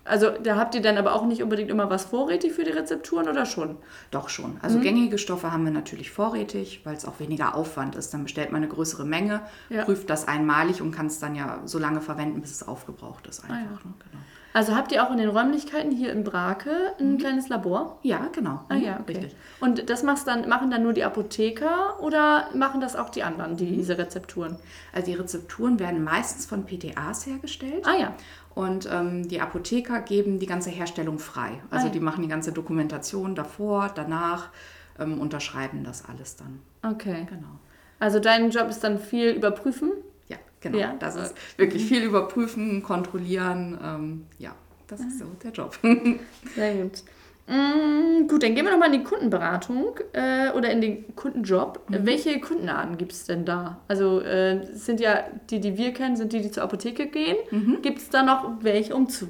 also 0.05 0.31
da 0.31 0.55
habt 0.55 0.73
ihr 0.75 0.81
dann 0.81 0.97
aber 0.97 1.13
auch 1.13 1.25
nicht 1.25 1.43
unbedingt 1.43 1.69
immer 1.69 1.89
was 1.89 2.05
vorrätig 2.05 2.53
für 2.53 2.63
die 2.63 2.71
Rezepturen 2.71 3.27
oder 3.27 3.45
schon? 3.45 3.77
Doch 4.11 4.29
schon. 4.29 4.57
Also 4.61 4.77
mhm. 4.77 4.83
gängige 4.83 5.17
Stoffe 5.17 5.51
haben 5.51 5.65
wir 5.65 5.71
natürlich 5.71 6.11
vorrätig, 6.11 6.81
weil 6.85 6.95
es 6.95 7.05
auch 7.05 7.19
weniger 7.19 7.55
Aufwand 7.55 7.95
ist. 7.95 8.13
Dann 8.13 8.23
bestellt 8.23 8.51
man 8.51 8.63
eine 8.63 8.71
größere 8.71 9.05
Menge, 9.05 9.41
ja. 9.69 9.83
prüft 9.83 10.09
das 10.09 10.27
einmalig 10.27 10.81
und 10.81 10.91
kann 10.91 11.07
es 11.07 11.19
dann 11.19 11.35
ja 11.35 11.59
so 11.65 11.77
lange 11.77 12.01
verwenden, 12.01 12.41
bis 12.41 12.51
es 12.51 12.67
aufgebraucht 12.67 13.27
ist 13.27 13.43
einfach. 13.43 13.55
Ah, 13.55 13.59
ja. 13.59 13.71
ne? 13.71 13.93
genau. 14.11 14.23
Also 14.53 14.75
habt 14.75 14.91
ihr 14.91 15.05
auch 15.05 15.11
in 15.11 15.17
den 15.17 15.29
Räumlichkeiten 15.29 15.91
hier 15.91 16.11
in 16.11 16.23
Brake 16.23 16.93
ein 16.99 17.13
mhm. 17.13 17.17
kleines 17.19 17.49
Labor? 17.49 17.99
Ja, 18.01 18.27
genau. 18.31 18.61
Ah 18.69 18.75
ja, 18.75 18.99
okay. 18.99 19.17
Richtig. 19.17 19.35
Und 19.59 19.89
das 19.89 20.03
machst 20.03 20.27
dann, 20.27 20.47
machen 20.49 20.71
dann 20.71 20.83
nur 20.83 20.93
die 20.93 21.03
Apotheker 21.03 22.01
oder 22.01 22.47
machen 22.55 22.81
das 22.81 22.95
auch 22.95 23.09
die 23.09 23.23
anderen, 23.23 23.57
die, 23.57 23.75
diese 23.75 23.97
Rezepturen? 23.97 24.57
Also 24.93 25.11
die 25.11 25.17
Rezepturen 25.17 25.79
werden 25.79 26.03
meistens 26.03 26.45
von 26.45 26.65
PTAs 26.65 27.25
hergestellt. 27.27 27.85
Ah 27.85 27.97
ja. 27.99 28.13
Und 28.55 28.89
ähm, 28.91 29.27
die 29.27 29.39
Apotheker 29.39 30.01
geben 30.01 30.39
die 30.39 30.47
ganze 30.47 30.71
Herstellung 30.71 31.19
frei. 31.19 31.61
Also 31.69 31.85
ah, 31.85 31.87
ja. 31.89 31.93
die 31.93 31.99
machen 31.99 32.23
die 32.23 32.27
ganze 32.27 32.51
Dokumentation 32.51 33.35
davor, 33.35 33.91
danach, 33.93 34.49
ähm, 34.99 35.19
unterschreiben 35.19 35.83
das 35.83 36.03
alles 36.05 36.37
dann. 36.37 36.59
Okay. 36.81 37.27
Genau. 37.29 37.59
Also 37.99 38.19
dein 38.19 38.49
Job 38.49 38.69
ist 38.69 38.83
dann 38.83 38.97
viel 38.99 39.29
überprüfen? 39.31 39.91
Genau, 40.71 40.77
ja. 40.77 40.95
das 40.99 41.15
ist 41.15 41.35
wirklich 41.57 41.85
viel 41.85 42.03
überprüfen, 42.03 42.83
kontrollieren, 42.83 43.77
ähm, 43.83 44.25
ja. 44.39 44.53
das 44.87 45.01
ist 45.01 45.19
so 45.19 45.25
der 45.43 45.51
Job. 45.51 45.77
Sehr 46.55 46.75
gut. 46.75 47.03
Mm, 47.47 48.27
gut, 48.27 48.43
dann 48.43 48.55
gehen 48.55 48.65
wir 48.65 48.71
nochmal 48.71 48.93
in 48.93 48.99
die 48.99 49.05
Kundenberatung 49.05 49.97
äh, 50.11 50.49
oder 50.49 50.69
in 50.69 50.81
den 50.81 51.15
Kundenjob. 51.15 51.89
Mhm. 51.89 52.05
Welche 52.05 52.41
Kundenarten 52.41 52.97
gibt 52.97 53.13
es 53.13 53.25
denn 53.25 53.45
da? 53.45 53.79
Also 53.87 54.19
äh, 54.19 54.65
sind 54.73 54.99
ja 54.99 55.23
die, 55.49 55.61
die 55.61 55.77
wir 55.77 55.93
kennen, 55.93 56.17
sind 56.17 56.33
die, 56.33 56.41
die 56.41 56.51
zur 56.51 56.63
Apotheke 56.63 57.07
gehen. 57.07 57.37
Mhm. 57.51 57.81
Gibt 57.81 57.99
es 57.99 58.09
da 58.09 58.21
noch 58.21 58.51
welche 58.61 58.93
umzu? 58.93 59.29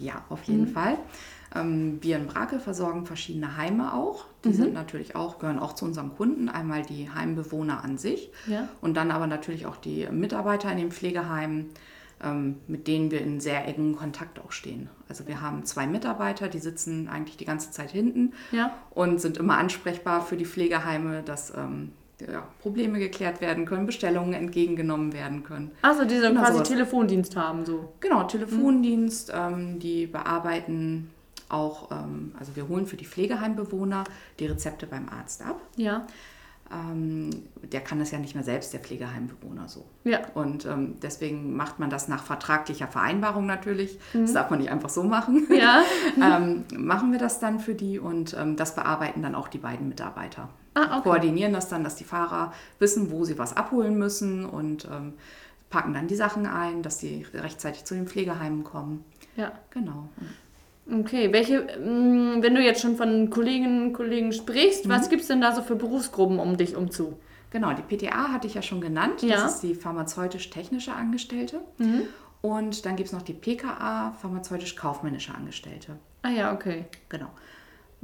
Ja, 0.00 0.24
auf 0.28 0.42
jeden 0.44 0.70
mhm. 0.70 0.72
Fall. 0.72 0.98
Ähm, 1.54 1.98
wir 2.00 2.16
in 2.16 2.26
Brake 2.26 2.58
versorgen 2.58 3.06
verschiedene 3.06 3.56
Heime 3.56 3.94
auch. 3.94 4.24
Die 4.44 4.48
mhm. 4.48 4.54
sind 4.54 4.74
natürlich 4.74 5.14
auch, 5.14 5.38
gehören 5.38 5.58
auch 5.58 5.74
zu 5.74 5.84
unseren 5.84 6.14
Kunden. 6.14 6.48
Einmal 6.48 6.82
die 6.82 7.10
Heimbewohner 7.10 7.84
an 7.84 7.98
sich 7.98 8.30
ja. 8.46 8.68
und 8.80 8.96
dann 8.96 9.10
aber 9.10 9.26
natürlich 9.26 9.66
auch 9.66 9.76
die 9.76 10.08
Mitarbeiter 10.10 10.70
in 10.72 10.78
den 10.78 10.90
Pflegeheimen, 10.90 11.70
ähm, 12.22 12.56
mit 12.66 12.86
denen 12.88 13.10
wir 13.10 13.20
in 13.20 13.40
sehr 13.40 13.66
engen 13.66 13.96
Kontakt 13.96 14.40
auch 14.40 14.52
stehen. 14.52 14.88
Also 15.08 15.26
wir 15.26 15.40
haben 15.40 15.64
zwei 15.64 15.86
Mitarbeiter, 15.86 16.48
die 16.48 16.58
sitzen 16.58 17.08
eigentlich 17.08 17.36
die 17.36 17.44
ganze 17.44 17.70
Zeit 17.70 17.90
hinten 17.90 18.32
ja. 18.50 18.76
und 18.90 19.20
sind 19.20 19.36
immer 19.36 19.58
ansprechbar 19.58 20.24
für 20.24 20.36
die 20.36 20.46
Pflegeheime, 20.46 21.22
dass 21.22 21.52
ähm, 21.56 21.92
ja, 22.20 22.46
Probleme 22.60 22.98
geklärt 22.98 23.40
werden 23.40 23.64
können, 23.64 23.86
Bestellungen 23.86 24.34
entgegengenommen 24.34 25.12
werden 25.12 25.42
können. 25.42 25.72
Also 25.82 26.04
die 26.04 26.16
so 26.16 26.28
genau, 26.28 26.40
quasi 26.40 26.54
sowas. 26.54 26.68
Telefondienst 26.68 27.36
haben 27.36 27.64
so. 27.64 27.92
Genau, 28.00 28.24
Telefondienst, 28.24 29.32
mhm. 29.32 29.78
die 29.78 30.06
bearbeiten 30.06 31.10
auch, 31.52 31.90
ähm, 31.90 32.34
also 32.38 32.56
wir 32.56 32.68
holen 32.68 32.86
für 32.86 32.96
die 32.96 33.04
Pflegeheimbewohner 33.04 34.04
die 34.38 34.46
Rezepte 34.46 34.86
beim 34.86 35.08
Arzt 35.08 35.42
ab. 35.42 35.60
Ja. 35.76 36.06
Ähm, 36.72 37.30
der 37.70 37.82
kann 37.82 37.98
das 37.98 38.10
ja 38.12 38.18
nicht 38.18 38.34
mehr 38.34 38.44
selbst, 38.44 38.72
der 38.72 38.80
Pflegeheimbewohner 38.80 39.68
so. 39.68 39.84
Ja. 40.04 40.20
Und 40.34 40.64
ähm, 40.64 40.96
deswegen 41.02 41.54
macht 41.54 41.78
man 41.78 41.90
das 41.90 42.08
nach 42.08 42.24
vertraglicher 42.24 42.86
Vereinbarung 42.86 43.44
natürlich. 43.44 43.98
Mhm. 44.14 44.22
Das 44.22 44.32
darf 44.32 44.48
man 44.48 44.60
nicht 44.60 44.70
einfach 44.70 44.88
so 44.88 45.02
machen. 45.02 45.46
Ja. 45.52 45.82
ähm, 46.20 46.64
machen 46.76 47.12
wir 47.12 47.18
das 47.18 47.38
dann 47.38 47.60
für 47.60 47.74
die 47.74 47.98
und 47.98 48.34
ähm, 48.38 48.56
das 48.56 48.74
bearbeiten 48.74 49.22
dann 49.22 49.34
auch 49.34 49.48
die 49.48 49.58
beiden 49.58 49.88
Mitarbeiter. 49.88 50.48
Ah, 50.74 50.98
okay. 50.98 51.02
Koordinieren 51.02 51.52
das 51.52 51.68
dann, 51.68 51.84
dass 51.84 51.96
die 51.96 52.04
Fahrer 52.04 52.52
wissen, 52.78 53.10
wo 53.10 53.24
sie 53.24 53.38
was 53.38 53.54
abholen 53.54 53.98
müssen 53.98 54.46
und 54.46 54.86
ähm, 54.90 55.12
packen 55.68 55.92
dann 55.92 56.08
die 56.08 56.16
Sachen 56.16 56.46
ein, 56.46 56.82
dass 56.82 57.00
sie 57.00 57.26
rechtzeitig 57.34 57.84
zu 57.84 57.94
den 57.94 58.06
Pflegeheimen 58.06 58.64
kommen. 58.64 59.04
Ja. 59.36 59.52
Genau. 59.70 60.08
Okay, 60.92 61.32
welche, 61.32 61.60
mm, 61.60 62.42
wenn 62.42 62.54
du 62.54 62.62
jetzt 62.62 62.82
schon 62.82 62.96
von 62.96 63.30
Kolleginnen 63.30 63.82
und 63.82 63.92
Kollegen 63.94 64.32
sprichst, 64.32 64.86
mhm. 64.86 64.90
was 64.90 65.08
gibt 65.08 65.22
es 65.22 65.28
denn 65.28 65.40
da 65.40 65.52
so 65.52 65.62
für 65.62 65.76
Berufsgruppen 65.76 66.38
um 66.38 66.56
dich 66.56 66.76
umzu? 66.76 67.18
Genau, 67.50 67.72
die 67.72 67.82
PTA 67.82 68.32
hatte 68.32 68.46
ich 68.46 68.54
ja 68.54 68.62
schon 68.62 68.80
genannt. 68.80 69.22
Ja. 69.22 69.36
Das 69.36 69.54
ist 69.54 69.62
die 69.62 69.74
pharmazeutisch-technische 69.74 70.92
Angestellte. 70.92 71.60
Mhm. 71.78 72.02
Und 72.40 72.86
dann 72.86 72.96
gibt 72.96 73.08
es 73.08 73.12
noch 73.12 73.22
die 73.22 73.34
PKA, 73.34 74.12
pharmazeutisch-kaufmännische 74.20 75.34
Angestellte. 75.34 75.98
Ah 76.22 76.30
ja, 76.30 76.52
okay. 76.52 76.86
Genau. 77.08 77.28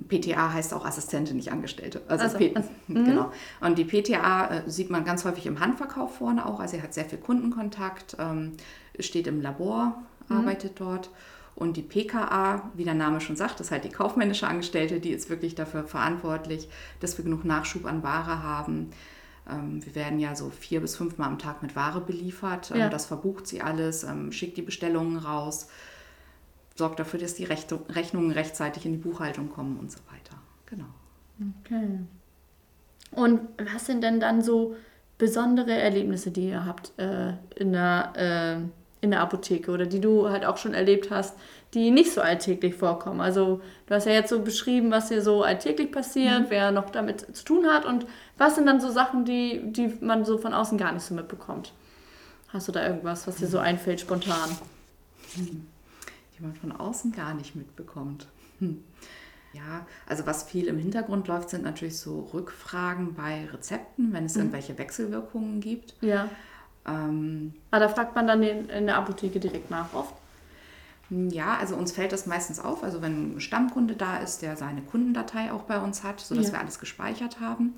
PTA 0.06 0.52
heißt 0.52 0.72
auch 0.74 0.84
Assistentin, 0.84 1.36
nicht 1.36 1.50
Angestellte. 1.50 2.02
Also, 2.08 2.24
also, 2.24 2.38
also 2.54 2.68
genau. 2.88 3.32
Und 3.60 3.78
die 3.78 3.84
PTA 3.84 4.46
äh, 4.46 4.70
sieht 4.70 4.90
man 4.90 5.04
ganz 5.04 5.24
häufig 5.24 5.46
im 5.46 5.58
Handverkauf 5.60 6.18
vorne 6.18 6.46
auch. 6.46 6.60
Also 6.60 6.76
er 6.76 6.84
hat 6.84 6.94
sehr 6.94 7.04
viel 7.04 7.18
Kundenkontakt, 7.18 8.16
ähm, 8.20 8.52
steht 9.00 9.26
im 9.26 9.40
Labor, 9.40 10.02
mhm. 10.28 10.36
arbeitet 10.36 10.78
dort. 10.78 11.10
Und 11.58 11.76
die 11.76 11.82
PKA, 11.82 12.70
wie 12.74 12.84
der 12.84 12.94
Name 12.94 13.20
schon 13.20 13.34
sagt, 13.34 13.58
ist 13.58 13.72
halt 13.72 13.82
die 13.82 13.88
kaufmännische 13.88 14.46
Angestellte, 14.46 15.00
die 15.00 15.10
ist 15.10 15.28
wirklich 15.28 15.56
dafür 15.56 15.82
verantwortlich, 15.82 16.68
dass 17.00 17.18
wir 17.18 17.24
genug 17.24 17.44
Nachschub 17.44 17.84
an 17.84 18.04
Ware 18.04 18.44
haben. 18.44 18.90
Ähm, 19.50 19.84
wir 19.84 19.96
werden 19.96 20.20
ja 20.20 20.36
so 20.36 20.50
vier 20.50 20.80
bis 20.80 20.94
fünfmal 20.94 21.26
am 21.26 21.40
Tag 21.40 21.64
mit 21.64 21.74
Ware 21.74 22.00
beliefert. 22.00 22.70
Ähm, 22.70 22.76
ja. 22.78 22.88
Das 22.88 23.06
verbucht 23.06 23.48
sie 23.48 23.60
alles, 23.60 24.04
ähm, 24.04 24.30
schickt 24.30 24.56
die 24.56 24.62
Bestellungen 24.62 25.16
raus, 25.16 25.66
sorgt 26.76 27.00
dafür, 27.00 27.18
dass 27.18 27.34
die 27.34 27.44
Rechnungen 27.44 28.30
rechtzeitig 28.30 28.86
in 28.86 28.92
die 28.92 28.98
Buchhaltung 28.98 29.50
kommen 29.50 29.80
und 29.80 29.90
so 29.90 29.98
weiter. 30.12 30.40
Genau. 30.66 30.86
Okay. 31.64 31.98
Und 33.10 33.40
was 33.72 33.86
sind 33.86 34.04
denn 34.04 34.20
dann 34.20 34.42
so 34.42 34.76
besondere 35.18 35.72
Erlebnisse, 35.72 36.30
die 36.30 36.50
ihr 36.50 36.64
habt 36.64 36.96
äh, 37.00 37.32
in 37.56 37.72
der 37.72 38.12
äh, 38.14 38.68
in 39.00 39.10
der 39.10 39.20
Apotheke 39.20 39.70
oder 39.70 39.86
die 39.86 40.00
du 40.00 40.28
halt 40.28 40.44
auch 40.44 40.56
schon 40.56 40.74
erlebt 40.74 41.10
hast, 41.10 41.36
die 41.74 41.90
nicht 41.90 42.12
so 42.12 42.20
alltäglich 42.20 42.74
vorkommen. 42.74 43.20
Also 43.20 43.60
du 43.86 43.94
hast 43.94 44.06
ja 44.06 44.12
jetzt 44.12 44.30
so 44.30 44.40
beschrieben, 44.40 44.90
was 44.90 45.08
hier 45.08 45.22
so 45.22 45.42
alltäglich 45.42 45.92
passiert, 45.92 46.42
mhm. 46.42 46.46
wer 46.48 46.70
noch 46.70 46.90
damit 46.90 47.36
zu 47.36 47.44
tun 47.44 47.66
hat 47.66 47.84
und 47.84 48.06
was 48.36 48.54
sind 48.54 48.66
dann 48.66 48.80
so 48.80 48.90
Sachen, 48.90 49.24
die, 49.24 49.60
die 49.72 49.92
man 50.00 50.24
so 50.24 50.38
von 50.38 50.54
außen 50.54 50.78
gar 50.78 50.92
nicht 50.92 51.04
so 51.04 51.14
mitbekommt. 51.14 51.72
Hast 52.48 52.68
du 52.68 52.72
da 52.72 52.86
irgendwas, 52.86 53.26
was 53.26 53.36
dir 53.36 53.46
so 53.46 53.58
einfällt 53.58 54.00
spontan? 54.00 54.50
Hm. 55.34 55.66
Die 56.36 56.42
man 56.42 56.54
von 56.54 56.72
außen 56.72 57.12
gar 57.12 57.34
nicht 57.34 57.54
mitbekommt. 57.54 58.26
Hm. 58.60 58.82
Ja, 59.52 59.86
also 60.06 60.26
was 60.26 60.44
viel 60.44 60.66
im 60.66 60.78
Hintergrund 60.78 61.26
läuft, 61.28 61.50
sind 61.50 61.64
natürlich 61.64 61.98
so 61.98 62.28
Rückfragen 62.32 63.14
bei 63.14 63.46
Rezepten, 63.52 64.12
wenn 64.12 64.24
es 64.24 64.34
mhm. 64.34 64.42
irgendwelche 64.42 64.78
Wechselwirkungen 64.78 65.60
gibt. 65.60 65.94
Ja. 66.00 66.28
Ähm, 66.88 67.52
ah, 67.70 67.78
da 67.78 67.88
fragt 67.88 68.14
man 68.14 68.26
dann 68.26 68.42
in, 68.42 68.68
in 68.68 68.86
der 68.86 68.96
Apotheke 68.96 69.38
direkt 69.40 69.70
nach 69.70 69.92
oft? 69.92 70.14
Ja, 71.10 71.56
also 71.56 71.74
uns 71.74 71.92
fällt 71.92 72.12
das 72.12 72.26
meistens 72.26 72.60
auf. 72.60 72.82
Also 72.82 73.00
wenn 73.00 73.36
ein 73.36 73.40
Stammkunde 73.40 73.94
da 73.94 74.18
ist, 74.18 74.42
der 74.42 74.56
seine 74.56 74.82
Kundendatei 74.82 75.52
auch 75.52 75.62
bei 75.62 75.80
uns 75.80 76.04
hat, 76.04 76.20
sodass 76.20 76.48
ja. 76.48 76.52
wir 76.54 76.60
alles 76.60 76.78
gespeichert 76.78 77.40
haben, 77.40 77.74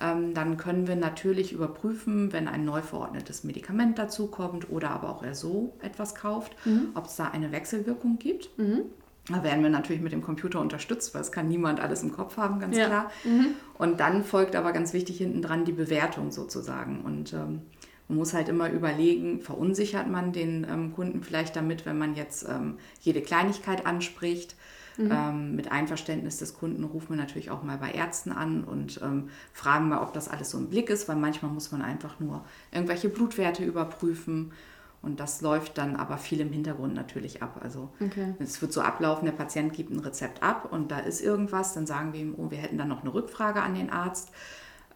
ähm, 0.00 0.34
dann 0.34 0.58
können 0.58 0.86
wir 0.86 0.96
natürlich 0.96 1.52
überprüfen, 1.52 2.32
wenn 2.32 2.46
ein 2.46 2.64
neu 2.64 2.82
verordnetes 2.82 3.42
Medikament 3.42 3.98
dazukommt 3.98 4.70
oder 4.70 4.90
aber 4.90 5.08
auch 5.08 5.22
er 5.22 5.34
so 5.34 5.72
etwas 5.80 6.14
kauft, 6.14 6.54
mhm. 6.66 6.90
ob 6.94 7.06
es 7.06 7.16
da 7.16 7.28
eine 7.28 7.52
Wechselwirkung 7.52 8.18
gibt. 8.18 8.56
Mhm. 8.58 8.82
Da 9.28 9.42
werden 9.42 9.62
wir 9.62 9.70
natürlich 9.70 10.00
mit 10.00 10.12
dem 10.12 10.22
Computer 10.22 10.60
unterstützt, 10.60 11.14
weil 11.14 11.20
es 11.20 11.32
kann 11.32 11.48
niemand 11.48 11.80
alles 11.80 12.02
im 12.02 12.12
Kopf 12.12 12.36
haben, 12.38 12.60
ganz 12.60 12.76
ja. 12.76 12.86
klar. 12.86 13.10
Mhm. 13.24 13.48
Und 13.76 14.00
dann 14.00 14.24
folgt 14.24 14.56
aber 14.56 14.72
ganz 14.72 14.92
wichtig 14.92 15.18
hinten 15.18 15.42
dran 15.42 15.64
die 15.64 15.72
Bewertung 15.72 16.30
sozusagen. 16.30 17.02
Und 17.02 17.32
ähm, 17.34 17.62
man 18.08 18.18
muss 18.18 18.32
halt 18.32 18.48
immer 18.48 18.70
überlegen, 18.70 19.40
verunsichert 19.40 20.08
man 20.08 20.32
den 20.32 20.66
ähm, 20.68 20.94
Kunden 20.94 21.22
vielleicht 21.22 21.56
damit, 21.56 21.84
wenn 21.84 21.98
man 21.98 22.14
jetzt 22.14 22.48
ähm, 22.48 22.78
jede 23.00 23.20
Kleinigkeit 23.20 23.86
anspricht. 23.86 24.56
Mhm. 24.96 25.12
Ähm, 25.12 25.56
mit 25.56 25.70
Einverständnis 25.70 26.38
des 26.38 26.54
Kunden 26.54 26.82
rufen 26.82 27.10
wir 27.10 27.16
natürlich 27.16 27.50
auch 27.50 27.62
mal 27.62 27.78
bei 27.78 27.92
Ärzten 27.92 28.32
an 28.32 28.64
und 28.64 29.00
ähm, 29.02 29.28
fragen 29.52 29.88
mal, 29.88 30.02
ob 30.02 30.12
das 30.12 30.28
alles 30.28 30.50
so 30.50 30.58
im 30.58 30.68
Blick 30.70 30.90
ist, 30.90 31.08
weil 31.08 31.16
manchmal 31.16 31.52
muss 31.52 31.70
man 31.70 31.82
einfach 31.82 32.18
nur 32.18 32.44
irgendwelche 32.72 33.08
Blutwerte 33.08 33.64
überprüfen. 33.64 34.52
Und 35.00 35.20
das 35.20 35.40
läuft 35.42 35.78
dann 35.78 35.94
aber 35.94 36.18
viel 36.18 36.40
im 36.40 36.50
Hintergrund 36.50 36.94
natürlich 36.94 37.40
ab. 37.42 37.60
Also 37.62 37.90
okay. 38.00 38.34
es 38.40 38.60
wird 38.60 38.72
so 38.72 38.80
ablaufen, 38.80 39.26
der 39.26 39.32
Patient 39.32 39.72
gibt 39.72 39.92
ein 39.92 40.00
Rezept 40.00 40.42
ab 40.42 40.72
und 40.72 40.90
da 40.90 40.98
ist 40.98 41.20
irgendwas, 41.20 41.72
dann 41.74 41.86
sagen 41.86 42.12
wir 42.12 42.20
ihm, 42.20 42.34
oh, 42.36 42.50
wir 42.50 42.58
hätten 42.58 42.78
dann 42.78 42.88
noch 42.88 43.02
eine 43.02 43.14
Rückfrage 43.14 43.62
an 43.62 43.74
den 43.74 43.90
Arzt. 43.90 44.32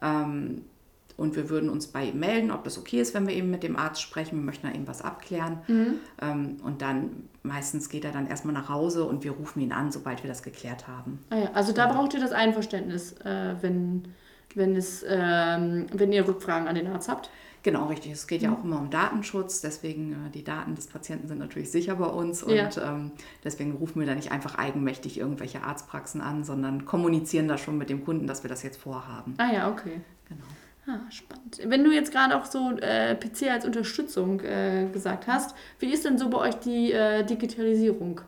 Ähm, 0.00 0.64
und 1.23 1.37
wir 1.37 1.49
würden 1.49 1.71
uns 1.71 1.87
bei 1.87 2.07
ihm 2.07 2.19
melden, 2.19 2.50
ob 2.50 2.64
das 2.64 2.76
okay 2.79 3.00
ist, 3.00 3.14
wenn 3.14 3.29
wir 3.29 3.35
eben 3.35 3.49
mit 3.49 3.62
dem 3.62 3.76
Arzt 3.76 4.02
sprechen. 4.02 4.38
Wir 4.38 4.45
möchten 4.45 4.67
da 4.67 4.75
eben 4.75 4.88
was 4.88 5.02
abklären. 5.02 5.61
Mhm. 5.69 5.95
Ähm, 6.21 6.57
und 6.64 6.83
dann 6.83 7.29
meistens 7.45 7.88
geht 7.88 8.05
er 8.05 8.11
dann 8.11 8.26
erstmal 8.26 8.55
nach 8.55 8.69
Hause 8.69 9.05
und 9.05 9.23
wir 9.23 9.31
rufen 9.31 9.61
ihn 9.61 9.73
an, 9.73 9.93
sobald 9.93 10.25
wir 10.25 10.29
das 10.29 10.43
geklärt 10.43 10.88
haben. 10.88 11.21
Ah 11.31 11.37
ja, 11.37 11.50
also 11.55 11.73
da 11.73 11.87
ja. 11.87 11.93
braucht 11.93 12.12
ihr 12.14 12.21
das 12.21 12.33
Einverständnis, 12.33 13.12
äh, 13.25 13.55
wenn, 13.61 14.09
wenn, 14.57 14.75
es, 14.75 15.05
ähm, 15.09 15.87
wenn 15.93 16.12
ihr 16.12 16.26
Rückfragen 16.26 16.67
an 16.67 16.75
den 16.75 16.88
Arzt 16.88 17.09
habt. 17.09 17.31
Genau, 17.62 17.87
richtig. 17.87 18.11
Es 18.11 18.26
geht 18.26 18.43
ja 18.43 18.50
mhm. 18.50 18.57
auch 18.57 18.64
immer 18.64 18.81
um 18.81 18.91
Datenschutz, 18.91 19.61
deswegen 19.61 20.26
äh, 20.26 20.31
die 20.31 20.43
Daten 20.43 20.75
des 20.75 20.88
Patienten 20.88 21.29
sind 21.29 21.38
natürlich 21.38 21.71
sicher 21.71 21.95
bei 21.95 22.07
uns 22.07 22.43
und 22.43 22.57
ja. 22.57 22.69
ähm, 22.79 23.12
deswegen 23.45 23.76
rufen 23.76 24.00
wir 24.00 24.09
da 24.09 24.17
nicht 24.17 24.33
einfach 24.33 24.57
eigenmächtig 24.57 25.19
irgendwelche 25.19 25.62
Arztpraxen 25.62 26.21
an, 26.21 26.43
sondern 26.43 26.85
kommunizieren 26.85 27.47
da 27.47 27.59
schon 27.59 27.79
mit 27.79 27.91
dem 27.91 28.05
Kunden, 28.05 28.26
dass 28.26 28.43
wir 28.43 28.49
das 28.49 28.64
jetzt 28.64 28.81
vorhaben. 28.81 29.35
Ah 29.38 29.52
ja, 29.52 29.71
okay. 29.71 30.00
Genau. 30.29 30.43
Ah, 30.87 30.99
spannend. 31.11 31.61
Wenn 31.65 31.85
du 31.85 31.93
jetzt 31.93 32.11
gerade 32.11 32.37
auch 32.37 32.45
so 32.45 32.77
äh, 32.79 33.15
PC 33.15 33.51
als 33.51 33.65
Unterstützung 33.65 34.41
äh, 34.41 34.89
gesagt 34.93 35.29
hast, 35.29 35.55
wie 35.79 35.93
ist 35.93 36.05
denn 36.05 36.19
so 36.19 36.29
bei 36.29 36.39
euch 36.39 36.57
die 36.57 36.93
äh, 36.93 37.25
Digitalisierung? 37.25 38.21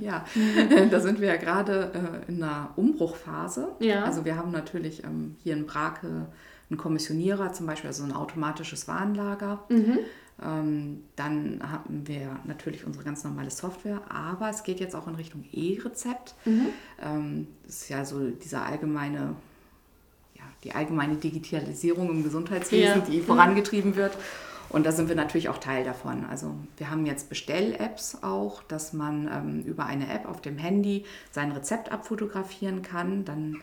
Ja, 0.00 0.24
da 0.90 1.00
sind 1.00 1.20
wir 1.20 1.28
ja 1.28 1.36
gerade 1.36 2.24
äh, 2.26 2.30
in 2.30 2.42
einer 2.42 2.70
Umbruchphase. 2.76 3.68
Ja. 3.80 4.04
Also 4.04 4.24
wir 4.24 4.36
haben 4.36 4.50
natürlich 4.50 5.04
ähm, 5.04 5.36
hier 5.42 5.54
in 5.54 5.66
Brake 5.66 6.26
einen 6.70 6.78
Kommissionierer, 6.78 7.52
zum 7.52 7.66
Beispiel 7.66 7.88
also 7.88 8.04
ein 8.04 8.12
automatisches 8.12 8.88
Warenlager. 8.88 9.64
Mhm. 9.68 9.98
Ähm, 10.42 11.04
dann 11.16 11.60
haben 11.62 12.06
wir 12.06 12.40
natürlich 12.44 12.86
unsere 12.86 13.04
ganz 13.04 13.22
normale 13.24 13.50
Software, 13.50 14.00
aber 14.08 14.48
es 14.50 14.62
geht 14.62 14.80
jetzt 14.80 14.94
auch 14.94 15.06
in 15.06 15.14
Richtung 15.14 15.44
E-Rezept. 15.52 16.34
Mhm. 16.44 16.66
Ähm, 17.00 17.46
das 17.64 17.82
ist 17.82 17.88
ja 17.90 18.04
so 18.04 18.30
dieser 18.30 18.64
allgemeine 18.64 19.36
die 20.64 20.74
allgemeine 20.74 21.16
Digitalisierung 21.16 22.10
im 22.10 22.22
Gesundheitswesen, 22.22 23.00
ja. 23.00 23.06
die 23.10 23.20
vorangetrieben 23.20 23.96
wird. 23.96 24.16
Und 24.68 24.86
da 24.86 24.92
sind 24.92 25.08
wir 25.08 25.16
natürlich 25.16 25.50
auch 25.50 25.58
Teil 25.58 25.84
davon. 25.84 26.24
Also 26.30 26.54
wir 26.78 26.90
haben 26.90 27.04
jetzt 27.04 27.28
Bestell-Apps 27.28 28.18
auch, 28.22 28.62
dass 28.62 28.94
man 28.94 29.28
ähm, 29.30 29.62
über 29.64 29.84
eine 29.84 30.10
App 30.12 30.26
auf 30.26 30.40
dem 30.40 30.56
Handy 30.56 31.04
sein 31.30 31.52
Rezept 31.52 31.92
abfotografieren 31.92 32.80
kann. 32.80 33.26
Dann 33.26 33.58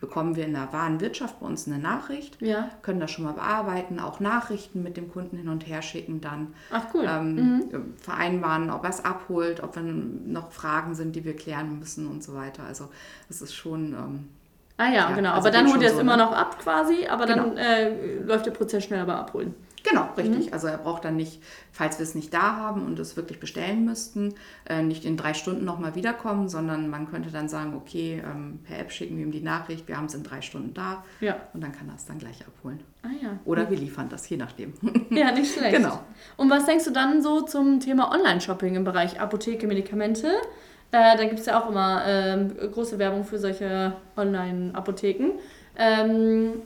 bekommen 0.00 0.36
wir 0.36 0.44
in 0.44 0.52
der 0.52 0.72
Warenwirtschaft 0.72 1.40
bei 1.40 1.46
uns 1.46 1.66
eine 1.66 1.78
Nachricht, 1.78 2.40
ja. 2.40 2.68
können 2.82 3.00
das 3.00 3.10
schon 3.10 3.24
mal 3.24 3.32
bearbeiten, 3.32 3.98
auch 3.98 4.20
Nachrichten 4.20 4.82
mit 4.82 4.96
dem 4.96 5.10
Kunden 5.10 5.38
hin 5.38 5.48
und 5.48 5.66
her 5.66 5.82
schicken 5.82 6.20
dann. 6.20 6.54
Ach 6.70 6.84
cool. 6.94 7.06
Ähm, 7.08 7.34
mhm. 7.34 7.94
Vereinbaren, 7.96 8.70
ob 8.70 8.84
er 8.84 8.90
es 8.90 9.04
abholt, 9.04 9.62
ob 9.62 9.76
wenn 9.76 10.30
noch 10.30 10.52
Fragen 10.52 10.94
sind, 10.94 11.16
die 11.16 11.24
wir 11.24 11.34
klären 11.34 11.78
müssen 11.78 12.06
und 12.06 12.22
so 12.22 12.34
weiter. 12.34 12.64
Also 12.64 12.90
das 13.28 13.42
ist 13.42 13.54
schon... 13.54 13.94
Ähm, 13.94 14.28
Ah 14.76 14.88
ja, 14.88 14.92
ja 14.94 15.10
genau. 15.12 15.34
Also 15.34 15.48
aber 15.48 15.50
dann 15.50 15.70
holt 15.70 15.82
er 15.82 15.88
es 15.88 15.94
so, 15.94 16.00
immer 16.00 16.16
ne? 16.16 16.24
noch 16.24 16.32
ab 16.32 16.58
quasi, 16.58 17.06
aber 17.06 17.26
genau. 17.26 17.44
dann 17.44 17.56
äh, 17.56 18.18
läuft 18.24 18.46
der 18.46 18.50
Prozess 18.50 18.84
schneller 18.84 19.06
beim 19.06 19.16
Abholen. 19.16 19.54
Genau, 19.84 20.08
richtig. 20.16 20.46
Mhm. 20.46 20.52
Also 20.52 20.66
er 20.66 20.78
braucht 20.78 21.04
dann 21.04 21.16
nicht, 21.16 21.42
falls 21.70 21.98
wir 21.98 22.04
es 22.04 22.14
nicht 22.14 22.32
da 22.32 22.56
haben 22.56 22.86
und 22.86 22.98
es 22.98 23.16
wirklich 23.16 23.38
bestellen 23.38 23.84
müssten, 23.84 24.34
äh, 24.66 24.82
nicht 24.82 25.04
in 25.04 25.18
drei 25.18 25.34
Stunden 25.34 25.64
nochmal 25.64 25.94
wiederkommen, 25.94 26.48
sondern 26.48 26.88
man 26.88 27.10
könnte 27.10 27.30
dann 27.30 27.48
sagen, 27.48 27.74
okay, 27.76 28.22
ähm, 28.24 28.60
per 28.64 28.78
App 28.78 28.90
schicken 28.90 29.18
wir 29.18 29.24
ihm 29.24 29.30
die 29.30 29.42
Nachricht, 29.42 29.86
wir 29.86 29.98
haben 29.98 30.06
es 30.06 30.14
in 30.14 30.22
drei 30.22 30.40
Stunden 30.40 30.72
da 30.72 31.04
ja. 31.20 31.36
und 31.52 31.62
dann 31.62 31.72
kann 31.72 31.88
er 31.88 31.96
es 31.96 32.06
dann 32.06 32.18
gleich 32.18 32.46
abholen. 32.46 32.82
Ah 33.02 33.08
ja. 33.22 33.38
Oder 33.44 33.68
wir 33.70 33.76
liefern 33.76 34.08
das, 34.08 34.28
je 34.28 34.38
nachdem. 34.38 34.72
Ja, 35.10 35.30
nicht 35.30 35.52
schlecht. 35.52 35.76
genau. 35.76 36.00
Und 36.36 36.50
was 36.50 36.64
denkst 36.64 36.86
du 36.86 36.90
dann 36.90 37.22
so 37.22 37.42
zum 37.42 37.78
Thema 37.78 38.10
Online-Shopping 38.10 38.74
im 38.74 38.84
Bereich 38.84 39.20
Apotheke, 39.20 39.66
Medikamente? 39.66 40.32
Äh, 40.92 41.16
da 41.16 41.24
gibt 41.24 41.40
es 41.40 41.46
ja 41.46 41.60
auch 41.60 41.68
immer 41.68 42.06
äh, 42.06 42.68
große 42.68 42.98
Werbung 42.98 43.24
für 43.24 43.38
solche 43.38 43.94
Online-Apotheken. 44.16 45.32
Ähm, 45.76 46.62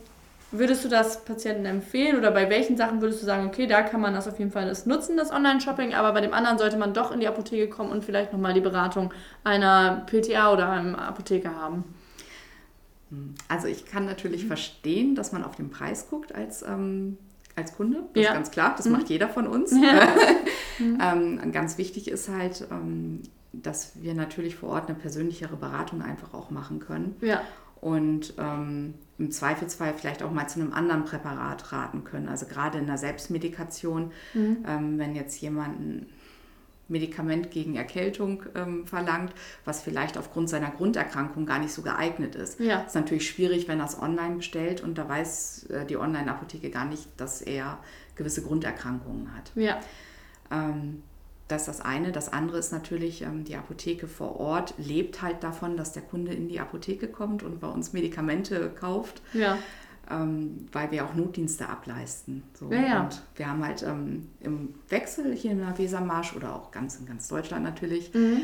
Würdest 0.50 0.82
du 0.82 0.88
das 0.88 1.26
Patienten 1.26 1.66
empfehlen 1.66 2.16
oder 2.16 2.30
bei 2.30 2.48
welchen 2.48 2.78
Sachen 2.78 3.02
würdest 3.02 3.20
du 3.20 3.26
sagen, 3.26 3.46
okay, 3.46 3.66
da 3.66 3.82
kann 3.82 4.00
man 4.00 4.14
das 4.14 4.26
auf 4.26 4.38
jeden 4.38 4.50
Fall 4.50 4.66
das 4.66 4.86
nutzen, 4.86 5.18
das 5.18 5.30
Online-Shopping, 5.30 5.92
aber 5.92 6.12
bei 6.12 6.22
dem 6.22 6.32
anderen 6.32 6.56
sollte 6.56 6.78
man 6.78 6.94
doch 6.94 7.12
in 7.12 7.20
die 7.20 7.28
Apotheke 7.28 7.68
kommen 7.68 7.90
und 7.90 8.02
vielleicht 8.02 8.32
nochmal 8.32 8.54
die 8.54 8.62
Beratung 8.62 9.12
einer 9.44 10.06
PTA 10.06 10.50
oder 10.50 10.70
einem 10.70 10.94
Apotheker 10.94 11.54
haben? 11.54 11.84
Also 13.48 13.66
ich 13.68 13.84
kann 13.84 14.06
natürlich 14.06 14.44
mhm. 14.44 14.48
verstehen, 14.48 15.14
dass 15.14 15.32
man 15.32 15.44
auf 15.44 15.54
den 15.54 15.68
Preis 15.68 16.08
guckt 16.08 16.34
als, 16.34 16.62
ähm, 16.62 17.18
als 17.54 17.76
Kunde. 17.76 18.04
Das 18.14 18.24
ja. 18.24 18.30
ist 18.30 18.34
ganz 18.34 18.50
klar, 18.50 18.72
das 18.74 18.86
mhm. 18.86 18.92
macht 18.92 19.10
jeder 19.10 19.28
von 19.28 19.46
uns. 19.46 19.72
Ja. 19.82 20.08
ähm, 21.12 21.52
ganz 21.52 21.76
wichtig 21.76 22.08
ist 22.08 22.28
halt, 22.28 22.68
ähm, 22.70 23.20
dass 23.52 24.02
wir 24.02 24.14
natürlich 24.14 24.56
vor 24.56 24.70
Ort 24.70 24.88
eine 24.88 24.98
persönlichere 24.98 25.56
Beratung 25.56 26.02
einfach 26.02 26.34
auch 26.34 26.50
machen 26.50 26.80
können. 26.80 27.16
Ja 27.20 27.42
und 27.80 28.34
ähm, 28.38 28.94
im 29.18 29.30
Zweifelsfall 29.30 29.94
vielleicht 29.94 30.22
auch 30.22 30.30
mal 30.30 30.48
zu 30.48 30.60
einem 30.60 30.72
anderen 30.72 31.04
Präparat 31.04 31.72
raten 31.72 32.04
können. 32.04 32.28
Also 32.28 32.46
gerade 32.46 32.78
in 32.78 32.86
der 32.86 32.98
Selbstmedikation, 32.98 34.12
mhm. 34.34 34.64
ähm, 34.66 34.98
wenn 34.98 35.14
jetzt 35.14 35.40
jemand 35.40 35.80
ein 35.80 36.06
Medikament 36.88 37.50
gegen 37.50 37.76
Erkältung 37.76 38.44
ähm, 38.54 38.86
verlangt, 38.86 39.34
was 39.64 39.82
vielleicht 39.82 40.16
aufgrund 40.16 40.48
seiner 40.48 40.70
Grunderkrankung 40.70 41.44
gar 41.44 41.58
nicht 41.58 41.72
so 41.72 41.82
geeignet 41.82 42.34
ist. 42.34 42.60
Ja. 42.60 42.80
Ist 42.80 42.94
natürlich 42.94 43.28
schwierig, 43.28 43.68
wenn 43.68 43.78
er 43.80 43.86
es 43.86 44.00
online 44.00 44.36
bestellt 44.36 44.82
und 44.82 44.96
da 44.96 45.06
weiß 45.06 45.64
äh, 45.64 45.84
die 45.84 45.98
Online-Apotheke 45.98 46.70
gar 46.70 46.86
nicht, 46.86 47.08
dass 47.18 47.42
er 47.42 47.78
gewisse 48.16 48.42
Grunderkrankungen 48.42 49.34
hat. 49.36 49.52
Ja. 49.54 49.80
Ähm, 50.50 51.02
das 51.48 51.62
ist 51.62 51.68
das 51.68 51.80
eine. 51.80 52.12
Das 52.12 52.30
andere 52.30 52.58
ist 52.58 52.72
natürlich, 52.72 53.22
ähm, 53.22 53.44
die 53.44 53.56
Apotheke 53.56 54.06
vor 54.06 54.38
Ort 54.38 54.74
lebt 54.76 55.22
halt 55.22 55.42
davon, 55.42 55.76
dass 55.76 55.92
der 55.92 56.02
Kunde 56.02 56.32
in 56.32 56.48
die 56.48 56.60
Apotheke 56.60 57.08
kommt 57.08 57.42
und 57.42 57.58
bei 57.58 57.68
uns 57.68 57.94
Medikamente 57.94 58.70
kauft. 58.78 59.22
Ja. 59.32 59.58
Ähm, 60.10 60.66
weil 60.72 60.90
wir 60.90 61.04
auch 61.04 61.14
Notdienste 61.14 61.68
ableisten. 61.68 62.42
So. 62.54 62.70
Ja, 62.70 62.80
ja. 62.80 63.02
Und 63.02 63.22
wir 63.36 63.50
haben 63.50 63.64
halt 63.64 63.82
ähm, 63.82 64.28
im 64.40 64.74
Wechsel 64.88 65.34
hier 65.34 65.52
in 65.52 65.58
der 65.58 65.76
Wesermarsch 65.76 66.34
oder 66.34 66.54
auch 66.54 66.70
ganz 66.70 66.96
in 66.96 67.04
ganz 67.04 67.28
Deutschland 67.28 67.64
natürlich 67.64 68.12
mhm. 68.14 68.42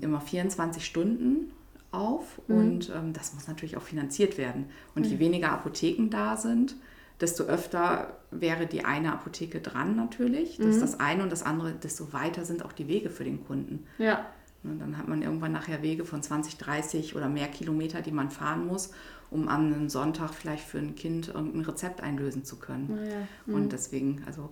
immer 0.00 0.20
24 0.20 0.84
Stunden 0.84 1.52
auf 1.92 2.40
mhm. 2.48 2.56
und 2.56 2.92
das 3.12 3.32
muss 3.34 3.46
natürlich 3.46 3.76
auch 3.76 3.82
finanziert 3.82 4.38
werden. 4.38 4.64
Und 4.96 5.06
mhm. 5.06 5.12
je 5.12 5.18
weniger 5.20 5.52
Apotheken 5.52 6.08
da 6.10 6.36
sind, 6.36 6.74
desto 7.22 7.44
öfter 7.44 8.18
wäre 8.30 8.66
die 8.66 8.84
eine 8.84 9.12
Apotheke 9.12 9.60
dran 9.60 9.96
natürlich. 9.96 10.56
Das 10.56 10.66
mhm. 10.66 10.72
ist 10.72 10.82
das 10.82 11.00
eine 11.00 11.22
und 11.22 11.30
das 11.30 11.42
andere, 11.44 11.72
desto 11.72 12.12
weiter 12.12 12.44
sind 12.44 12.64
auch 12.64 12.72
die 12.72 12.88
Wege 12.88 13.08
für 13.08 13.24
den 13.24 13.44
Kunden. 13.44 13.86
Ja. 13.98 14.26
Und 14.64 14.80
dann 14.80 14.98
hat 14.98 15.08
man 15.08 15.22
irgendwann 15.22 15.52
nachher 15.52 15.82
Wege 15.82 16.04
von 16.04 16.22
20, 16.22 16.56
30 16.58 17.16
oder 17.16 17.28
mehr 17.28 17.48
Kilometer, 17.48 18.02
die 18.02 18.12
man 18.12 18.30
fahren 18.30 18.66
muss, 18.66 18.90
um 19.30 19.48
an 19.48 19.72
einem 19.72 19.88
Sonntag 19.88 20.34
vielleicht 20.34 20.64
für 20.64 20.78
ein 20.78 20.94
Kind 20.94 21.28
irgendein 21.28 21.62
Rezept 21.62 22.02
einlösen 22.02 22.44
zu 22.44 22.56
können. 22.56 22.98
Ja. 23.08 23.26
Mhm. 23.46 23.54
Und 23.54 23.72
deswegen, 23.72 24.22
also 24.26 24.50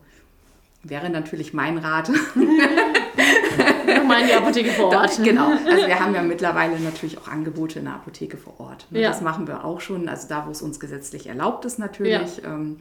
wäre 0.83 1.11
natürlich 1.11 1.53
mein 1.53 1.77
Rat. 1.79 2.11
Nochmal 3.97 4.23
in 4.23 4.27
die 4.29 4.35
Apotheke 4.35 4.71
vor 4.71 4.95
Ort. 4.95 5.23
genau. 5.23 5.51
Also 5.51 5.87
wir 5.87 6.01
haben 6.01 6.15
ja 6.15 6.23
mittlerweile 6.23 6.79
natürlich 6.81 7.19
auch 7.19 7.29
Angebote 7.29 7.79
in 7.79 7.87
der 7.87 7.95
Apotheke 7.95 8.37
vor 8.37 8.59
Ort. 8.59 8.87
Ne? 8.91 9.01
Ja. 9.01 9.09
Das 9.09 9.21
machen 9.21 9.47
wir 9.47 9.65
auch 9.65 9.81
schon. 9.81 10.09
Also 10.09 10.29
da, 10.29 10.47
wo 10.47 10.51
es 10.51 10.63
uns 10.63 10.81
gesetzlich 10.81 11.27
erlaubt 11.27 11.65
ist 11.65 11.79
natürlich. 11.79 12.39
Ja. 12.39 12.55
Ähm, 12.55 12.81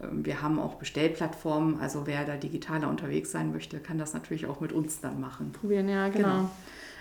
ähm, 0.00 0.24
wir 0.24 0.42
haben 0.42 0.58
auch 0.58 0.74
Bestellplattformen. 0.74 1.80
Also 1.80 2.06
wer 2.06 2.24
da 2.24 2.36
digitaler 2.36 2.88
unterwegs 2.88 3.30
sein 3.30 3.52
möchte, 3.52 3.78
kann 3.78 3.98
das 3.98 4.14
natürlich 4.14 4.46
auch 4.46 4.60
mit 4.60 4.72
uns 4.72 5.00
dann 5.00 5.20
machen. 5.20 5.52
Probieren, 5.52 5.88
ja, 5.88 6.08
genau. 6.08 6.28
genau. 6.28 6.50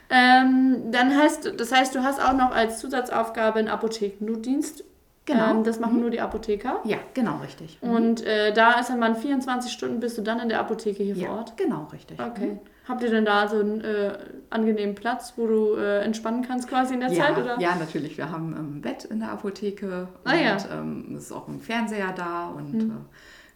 Ähm, 0.10 0.92
dann 0.92 1.18
heißt, 1.18 1.54
das 1.58 1.72
heißt, 1.72 1.96
du 1.96 2.04
hast 2.04 2.22
auch 2.22 2.34
noch 2.34 2.52
als 2.52 2.80
Zusatzaufgabe 2.80 3.60
einen 3.60 3.70
Apothekendienst 3.70 4.84
Genau. 5.26 5.52
Ähm, 5.52 5.64
das 5.64 5.80
machen 5.80 5.96
mhm. 5.96 6.02
nur 6.02 6.10
die 6.10 6.20
Apotheker. 6.20 6.82
Ja, 6.84 6.98
genau, 7.14 7.38
richtig. 7.38 7.80
Mhm. 7.82 7.90
Und 7.90 8.26
äh, 8.26 8.54
da 8.54 8.80
ist 8.80 8.90
dann 8.90 9.00
mal 9.00 9.16
24 9.16 9.72
Stunden, 9.72 10.00
bist 10.00 10.18
du 10.18 10.22
dann 10.22 10.40
in 10.40 10.50
der 10.50 10.60
Apotheke 10.60 11.02
hier 11.02 11.16
ja, 11.16 11.28
vor 11.28 11.38
Ort? 11.38 11.58
Genau, 11.58 11.88
richtig. 11.94 12.20
Okay. 12.20 12.48
Mhm. 12.48 12.60
Habt 12.88 13.02
ihr 13.02 13.10
denn 13.10 13.24
da 13.24 13.48
so 13.48 13.60
einen 13.60 13.80
äh, 13.80 14.18
angenehmen 14.50 14.94
Platz, 14.94 15.34
wo 15.38 15.48
du 15.48 15.76
äh, 15.76 16.02
entspannen 16.04 16.46
kannst 16.46 16.68
quasi 16.68 16.96
in 16.96 17.00
der 17.00 17.12
ja, 17.14 17.24
Zeit? 17.24 17.38
Oder? 17.38 17.58
Ja, 17.60 17.76
natürlich. 17.76 18.18
Wir 18.18 18.30
haben 18.30 18.54
ein 18.54 18.60
ähm, 18.60 18.82
Bett 18.82 19.06
in 19.06 19.20
der 19.20 19.32
Apotheke 19.32 20.10
ah, 20.26 20.32
und 20.32 20.40
ja. 20.40 20.58
ähm, 20.72 21.16
es 21.16 21.26
ist 21.26 21.32
auch 21.32 21.48
ein 21.48 21.62
Fernseher 21.62 22.12
da 22.14 22.48
und 22.48 22.74
mhm. 22.74 22.92
äh, 22.92 22.94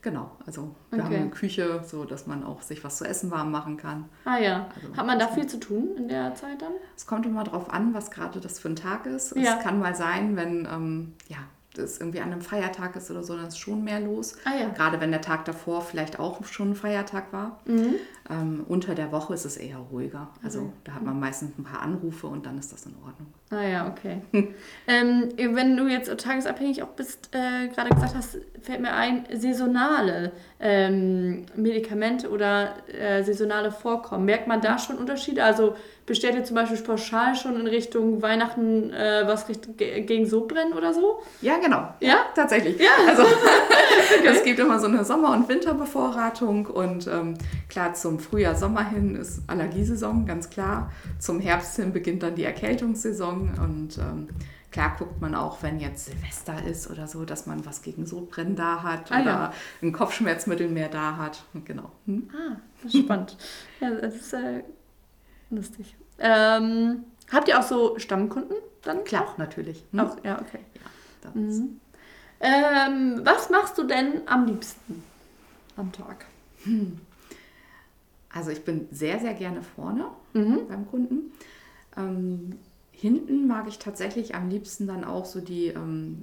genau, 0.01 0.31
also 0.45 0.73
wir 0.91 0.99
okay. 0.99 1.05
haben 1.05 1.15
eine 1.15 1.29
Küche, 1.29 1.81
so 1.85 2.05
dass 2.05 2.25
man 2.25 2.45
auch 2.45 2.61
sich 2.61 2.85
was 2.85 2.97
zu 2.97 3.03
essen 3.03 3.29
warm 3.29 3.51
machen 3.51 3.75
kann. 3.75 4.05
Ah 4.23 4.37
ja. 4.37 4.67
Also, 4.75 4.95
Hat 4.95 5.05
man 5.05 5.19
da 5.19 5.27
viel 5.27 5.47
zu 5.47 5.59
tun 5.59 5.89
in 5.97 6.07
der 6.07 6.33
Zeit 6.35 6.61
dann? 6.61 6.71
Es 6.95 7.05
kommt 7.05 7.25
immer 7.25 7.43
darauf 7.43 7.69
an, 7.69 7.93
was 7.93 8.11
gerade 8.11 8.39
das 8.39 8.59
für 8.59 8.69
ein 8.69 8.77
Tag 8.77 9.05
ist. 9.07 9.35
Ja. 9.35 9.57
Es 9.57 9.63
kann 9.63 9.77
mal 9.79 9.93
sein, 9.93 10.37
wenn 10.37 10.65
ähm, 10.71 11.13
ja, 11.27 11.39
es 11.77 11.99
irgendwie 11.99 12.19
an 12.19 12.31
einem 12.31 12.41
Feiertag 12.41 12.95
ist 12.95 13.09
oder 13.11 13.23
so, 13.23 13.35
dann 13.35 13.47
ist 13.47 13.57
schon 13.57 13.83
mehr 13.83 13.99
los. 13.99 14.35
Ah, 14.45 14.59
ja. 14.59 14.69
Gerade 14.69 14.99
wenn 14.99 15.11
der 15.11 15.21
Tag 15.21 15.45
davor 15.45 15.81
vielleicht 15.81 16.19
auch 16.19 16.43
schon 16.45 16.71
ein 16.71 16.75
Feiertag 16.75 17.31
war. 17.33 17.59
Mhm. 17.65 17.95
Ähm, 18.29 18.65
unter 18.67 18.93
der 18.93 19.11
Woche 19.11 19.33
ist 19.33 19.45
es 19.45 19.57
eher 19.57 19.77
ruhiger. 19.77 20.29
Also 20.43 20.61
mhm. 20.61 20.73
da 20.83 20.93
hat 20.93 21.03
man 21.03 21.19
meistens 21.19 21.57
ein 21.57 21.63
paar 21.63 21.81
Anrufe 21.81 22.27
und 22.27 22.45
dann 22.45 22.57
ist 22.57 22.73
das 22.73 22.85
in 22.85 22.93
Ordnung. 23.05 23.27
Ah 23.49 23.63
ja, 23.63 23.87
okay. 23.87 24.21
ähm, 24.87 25.29
wenn 25.37 25.77
du 25.77 25.87
jetzt 25.87 26.15
tagesabhängig 26.19 26.83
auch 26.83 26.89
bist, 26.89 27.29
äh, 27.33 27.69
gerade 27.69 27.89
gesagt 27.89 28.15
hast, 28.15 28.37
fällt 28.61 28.81
mir 28.81 28.93
ein, 28.93 29.25
saisonale 29.33 30.33
ähm, 30.59 31.45
Medikamente 31.55 32.29
oder 32.29 32.73
äh, 32.89 33.23
saisonale 33.23 33.71
Vorkommen. 33.71 34.25
Merkt 34.25 34.47
man 34.47 34.59
da 34.59 34.77
schon 34.77 34.97
Unterschiede? 34.97 35.43
Also 35.43 35.75
bestellt 36.07 36.35
ihr 36.35 36.43
zum 36.45 36.55
Beispiel 36.55 36.77
pauschal 36.77 37.35
schon 37.35 37.59
in 37.59 37.67
Richtung 37.67 38.21
Weihnachten 38.23 38.91
äh, 38.91 39.23
was 39.27 39.45
gegen 39.77 40.25
Sodbrennen 40.25 40.73
oder 40.73 40.93
so? 40.93 41.21
Ja, 41.41 41.57
genau. 41.57 41.93
Ja, 41.99 42.25
tatsächlich. 42.33 42.79
Ja. 42.79 42.91
Also 43.07 43.23
okay. 43.23 44.25
es 44.25 44.43
gibt 44.43 44.57
immer 44.57 44.79
so 44.79 44.87
eine 44.87 45.05
Sommer- 45.05 45.33
und 45.33 45.47
Winterbevorratung 45.49 46.65
und 46.65 47.05
ähm, 47.07 47.37
klar 47.69 47.93
zum 47.93 48.19
Frühjahr, 48.19 48.55
Sommer 48.55 48.89
hin 48.89 49.15
ist 49.15 49.41
Allergiesaison, 49.47 50.25
ganz 50.25 50.49
klar. 50.49 50.91
Zum 51.19 51.41
Herbst 51.41 51.75
hin 51.75 51.91
beginnt 51.93 52.23
dann 52.23 52.35
die 52.35 52.45
Erkältungssaison 52.45 53.51
und 53.61 53.97
ähm, 53.99 54.29
Klar 54.69 54.95
guckt 54.99 55.21
man 55.21 55.33
auch, 55.33 55.63
wenn 55.63 55.79
jetzt 55.79 56.05
Silvester 56.05 56.63
ist 56.69 56.91
oder 56.91 57.07
so, 57.07 57.23
dass 57.23 57.45
man 57.47 57.65
was 57.65 57.81
gegen 57.81 58.05
Sodbrennen 58.05 58.55
da 58.55 58.83
hat 58.83 59.11
ah, 59.11 59.21
oder 59.21 59.25
ja. 59.25 59.53
ein 59.81 59.93
Kopfschmerzmittel 59.93 60.67
mehr 60.67 60.89
da 60.89 61.15
hat. 61.15 61.41
Genau. 61.65 61.89
Hm? 62.05 62.29
Ah, 62.33 62.57
das 62.83 62.93
ist 62.93 62.99
spannend. 62.99 63.37
ja, 63.79 63.91
das 63.91 64.15
ist 64.15 64.33
äh, 64.33 64.63
lustig. 65.49 65.95
Ähm, 66.19 67.05
habt 67.31 67.47
ihr 67.47 67.59
auch 67.59 67.63
so 67.63 67.97
Stammkunden 67.99 68.57
dann? 68.83 69.03
Klar, 69.03 69.29
auch? 69.29 69.37
natürlich. 69.37 69.83
Hm? 69.91 69.99
Auch, 69.99 70.23
ja, 70.23 70.41
okay. 70.41 70.59
Ja, 71.23 71.31
mhm. 71.33 71.79
ähm, 72.39 73.21
was 73.23 73.49
machst 73.49 73.77
du 73.77 73.83
denn 73.83 74.21
am 74.25 74.45
liebsten 74.45 75.03
am 75.75 75.91
Tag? 75.91 76.25
Hm. 76.63 76.99
Also 78.29 78.51
ich 78.51 78.63
bin 78.63 78.87
sehr, 78.91 79.19
sehr 79.19 79.33
gerne 79.33 79.61
vorne 79.63 80.05
mhm. 80.33 80.67
beim 80.67 80.87
Kunden. 80.87 81.31
Ähm, 81.95 82.59
hinten 82.91 83.47
mag 83.47 83.67
ich 83.67 83.79
tatsächlich 83.79 84.35
am 84.35 84.49
liebsten 84.49 84.87
dann 84.87 85.03
auch 85.03 85.25
so 85.25 85.39
die 85.39 85.67
ähm, 85.67 86.21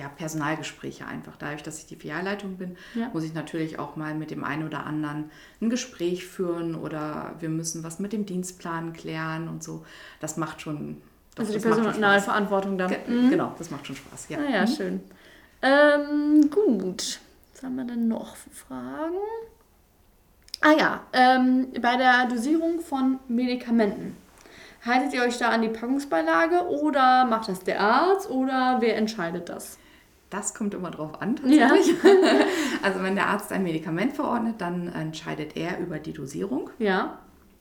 ja, 0.00 0.08
Personalgespräche 0.08 1.06
einfach. 1.06 1.36
Dadurch, 1.36 1.62
dass 1.62 1.78
ich 1.78 1.86
die 1.86 1.96
Filialleitung 1.96 2.56
bin, 2.56 2.76
ja. 2.94 3.10
muss 3.12 3.22
ich 3.22 3.34
natürlich 3.34 3.78
auch 3.78 3.96
mal 3.96 4.14
mit 4.14 4.30
dem 4.30 4.44
einen 4.44 4.66
oder 4.66 4.86
anderen 4.86 5.30
ein 5.60 5.68
Gespräch 5.68 6.26
führen 6.26 6.74
oder 6.74 7.34
wir 7.38 7.50
müssen 7.50 7.84
was 7.84 7.98
mit 7.98 8.14
dem 8.14 8.24
Dienstplan 8.24 8.94
klären 8.94 9.48
und 9.48 9.62
so. 9.62 9.84
Das 10.18 10.38
macht 10.38 10.62
schon. 10.62 11.02
Doch, 11.34 11.44
also 11.44 11.52
die 11.52 11.58
Personalverantwortung 11.58 12.78
dann. 12.78 12.88
Ge 12.88 12.98
mhm. 13.06 13.30
Genau, 13.30 13.54
das 13.58 13.70
macht 13.70 13.86
schon 13.86 13.96
Spaß. 13.96 14.28
Ja, 14.30 14.38
ah, 14.38 14.50
ja 14.50 14.62
mhm. 14.62 14.66
schön. 14.68 15.00
Ähm, 15.60 16.50
gut. 16.50 17.20
Was 17.52 17.62
haben 17.62 17.76
wir 17.76 17.84
denn 17.84 18.08
noch 18.08 18.36
für 18.36 18.50
Fragen? 18.50 19.18
Ah 20.62 20.72
ja, 20.78 21.00
ähm, 21.12 21.68
bei 21.80 21.96
der 21.96 22.26
Dosierung 22.26 22.80
von 22.80 23.18
Medikamenten. 23.28 24.16
Haltet 24.84 25.12
ihr 25.12 25.22
euch 25.22 25.36
da 25.36 25.50
an 25.50 25.60
die 25.60 25.68
Packungsbeilage 25.68 26.66
oder 26.68 27.26
macht 27.26 27.50
das 27.50 27.60
der 27.60 27.80
Arzt 27.80 28.30
oder 28.30 28.78
wer 28.80 28.96
entscheidet 28.96 29.50
das? 29.50 29.78
Das 30.30 30.54
kommt 30.54 30.74
immer 30.74 30.92
drauf 30.92 31.20
an, 31.20 31.36
tatsächlich. 31.36 31.88
Ja. 32.02 32.10
also 32.82 33.02
wenn 33.02 33.16
der 33.16 33.26
Arzt 33.26 33.52
ein 33.52 33.64
Medikament 33.64 34.14
verordnet, 34.14 34.60
dann 34.60 34.88
entscheidet 34.88 35.56
er 35.56 35.80
über 35.80 35.98
die 35.98 36.12
Dosierung. 36.12 36.70
Ja. 36.78 37.18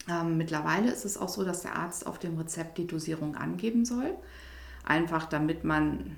Ähm, 0.07 0.37
mittlerweile 0.37 0.91
ist 0.91 1.03
es 1.03 1.17
auch 1.17 1.29
so, 1.29 1.43
dass 1.43 1.63
der 1.63 1.75
Arzt 1.75 2.05
auf 2.05 2.19
dem 2.19 2.37
Rezept 2.37 2.77
die 2.77 2.85
Dosierung 2.85 3.35
angeben 3.35 3.85
soll. 3.85 4.13
Einfach 4.85 5.25
damit 5.25 5.63
man 5.63 6.15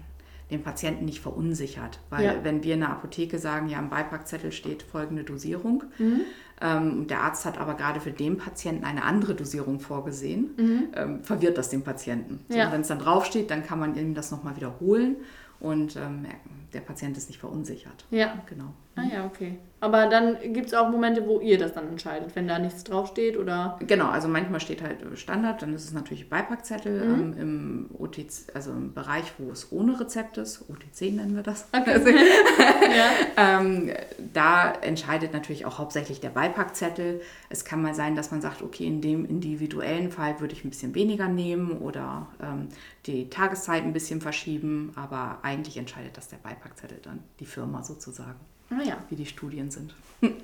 den 0.52 0.62
Patienten 0.62 1.06
nicht 1.06 1.22
verunsichert. 1.22 2.00
Weil 2.10 2.26
ja. 2.26 2.36
wenn 2.44 2.64
wir 2.64 2.74
in 2.74 2.82
der 2.82 2.90
Apotheke 2.90 3.40
sagen, 3.40 3.70
ja, 3.70 3.80
am 3.80 3.90
Beipackzettel 3.90 4.52
steht 4.52 4.84
folgende 4.84 5.24
Dosierung, 5.24 5.86
mhm. 5.98 6.22
ähm, 6.60 7.08
der 7.08 7.22
Arzt 7.22 7.46
hat 7.46 7.58
aber 7.58 7.76
gerade 7.76 8.02
für 8.02 8.12
den 8.12 8.38
Patienten 8.38 8.84
eine 8.84 9.04
andere 9.04 9.34
Dosierung 9.34 9.80
vorgesehen, 9.80 10.50
mhm. 10.58 10.88
ähm, 10.96 11.24
verwirrt 11.24 11.58
das 11.58 11.70
den 11.70 11.84
Patienten. 11.84 12.42
So, 12.50 12.58
ja. 12.58 12.70
Wenn 12.72 12.82
es 12.82 12.90
dann 12.90 13.00
draufsteht, 13.00 13.50
dann 13.50 13.66
kann 13.66 13.80
man 13.80 13.96
ihm 13.96 14.14
das 14.14 14.32
nochmal 14.32 14.58
wiederholen 14.58 15.16
und 15.62 15.96
ähm, 15.96 16.26
der 16.74 16.82
Patient 16.82 17.16
ist 17.18 17.30
nicht 17.30 17.40
verunsichert. 17.40 18.06
Ja. 18.10 18.42
Genau. 18.48 18.74
Ah 18.96 19.04
ja, 19.04 19.26
okay. 19.26 19.58
Aber 19.84 20.06
dann 20.06 20.38
gibt 20.54 20.68
es 20.68 20.74
auch 20.76 20.90
Momente, 20.90 21.26
wo 21.26 21.40
ihr 21.40 21.58
das 21.58 21.74
dann 21.74 21.88
entscheidet, 21.88 22.36
wenn 22.36 22.48
da 22.48 22.60
nichts 22.60 22.84
draufsteht 22.84 23.36
oder? 23.36 23.80
Genau, 23.88 24.10
also 24.10 24.28
manchmal 24.28 24.60
steht 24.60 24.84
halt 24.84 25.00
Standard, 25.16 25.64
dann 25.64 25.74
ist 25.74 25.86
es 25.86 25.92
natürlich 25.92 26.30
Beipackzettel 26.30 27.04
mhm. 27.04 27.20
ähm, 27.20 27.36
im 27.40 27.90
OTC, 27.98 28.54
also 28.54 28.72
im 28.72 28.94
Bereich, 28.94 29.34
wo 29.40 29.50
es 29.50 29.72
ohne 29.72 30.00
Rezept 30.00 30.38
ist, 30.38 30.70
OTC 30.70 31.14
nennen 31.14 31.36
wir 31.36 31.42
das. 31.42 31.68
Okay. 31.72 31.94
Also, 31.94 32.10
ja. 32.10 33.60
ähm, 33.60 33.92
da 34.34 34.72
entscheidet 34.72 35.34
natürlich 35.34 35.66
auch 35.66 35.80
hauptsächlich 35.80 36.20
der 36.20 36.30
Beipackzettel. 36.30 37.22
Es 37.50 37.66
kann 37.66 37.82
mal 37.82 37.96
sein, 37.96 38.16
dass 38.16 38.30
man 38.30 38.42
sagt, 38.42 38.62
okay, 38.62 38.86
in 38.86 39.02
dem 39.02 39.26
individuellen 39.26 40.12
Fall 40.12 40.40
würde 40.40 40.54
ich 40.54 40.64
ein 40.64 40.70
bisschen 40.70 40.94
weniger 40.94 41.28
nehmen 41.28 41.80
oder 41.80 42.28
ähm, 42.40 42.68
die 43.08 43.32
Tageszeit 43.32 43.84
ein 43.84 43.94
bisschen 43.94 44.22
verschieben, 44.22 44.92
aber 44.96 45.40
eigentlich 45.42 45.78
entscheidet 45.78 46.18
das 46.18 46.28
der 46.28 46.38
Beipackzettel 46.38 47.00
dann, 47.02 47.24
die 47.40 47.48
Firma 47.48 47.82
sozusagen. 47.82 48.40
Ah 48.72 48.84
ja. 48.84 48.98
Wie 49.10 49.16
die 49.16 49.26
Studien 49.26 49.70
sind. 49.70 49.94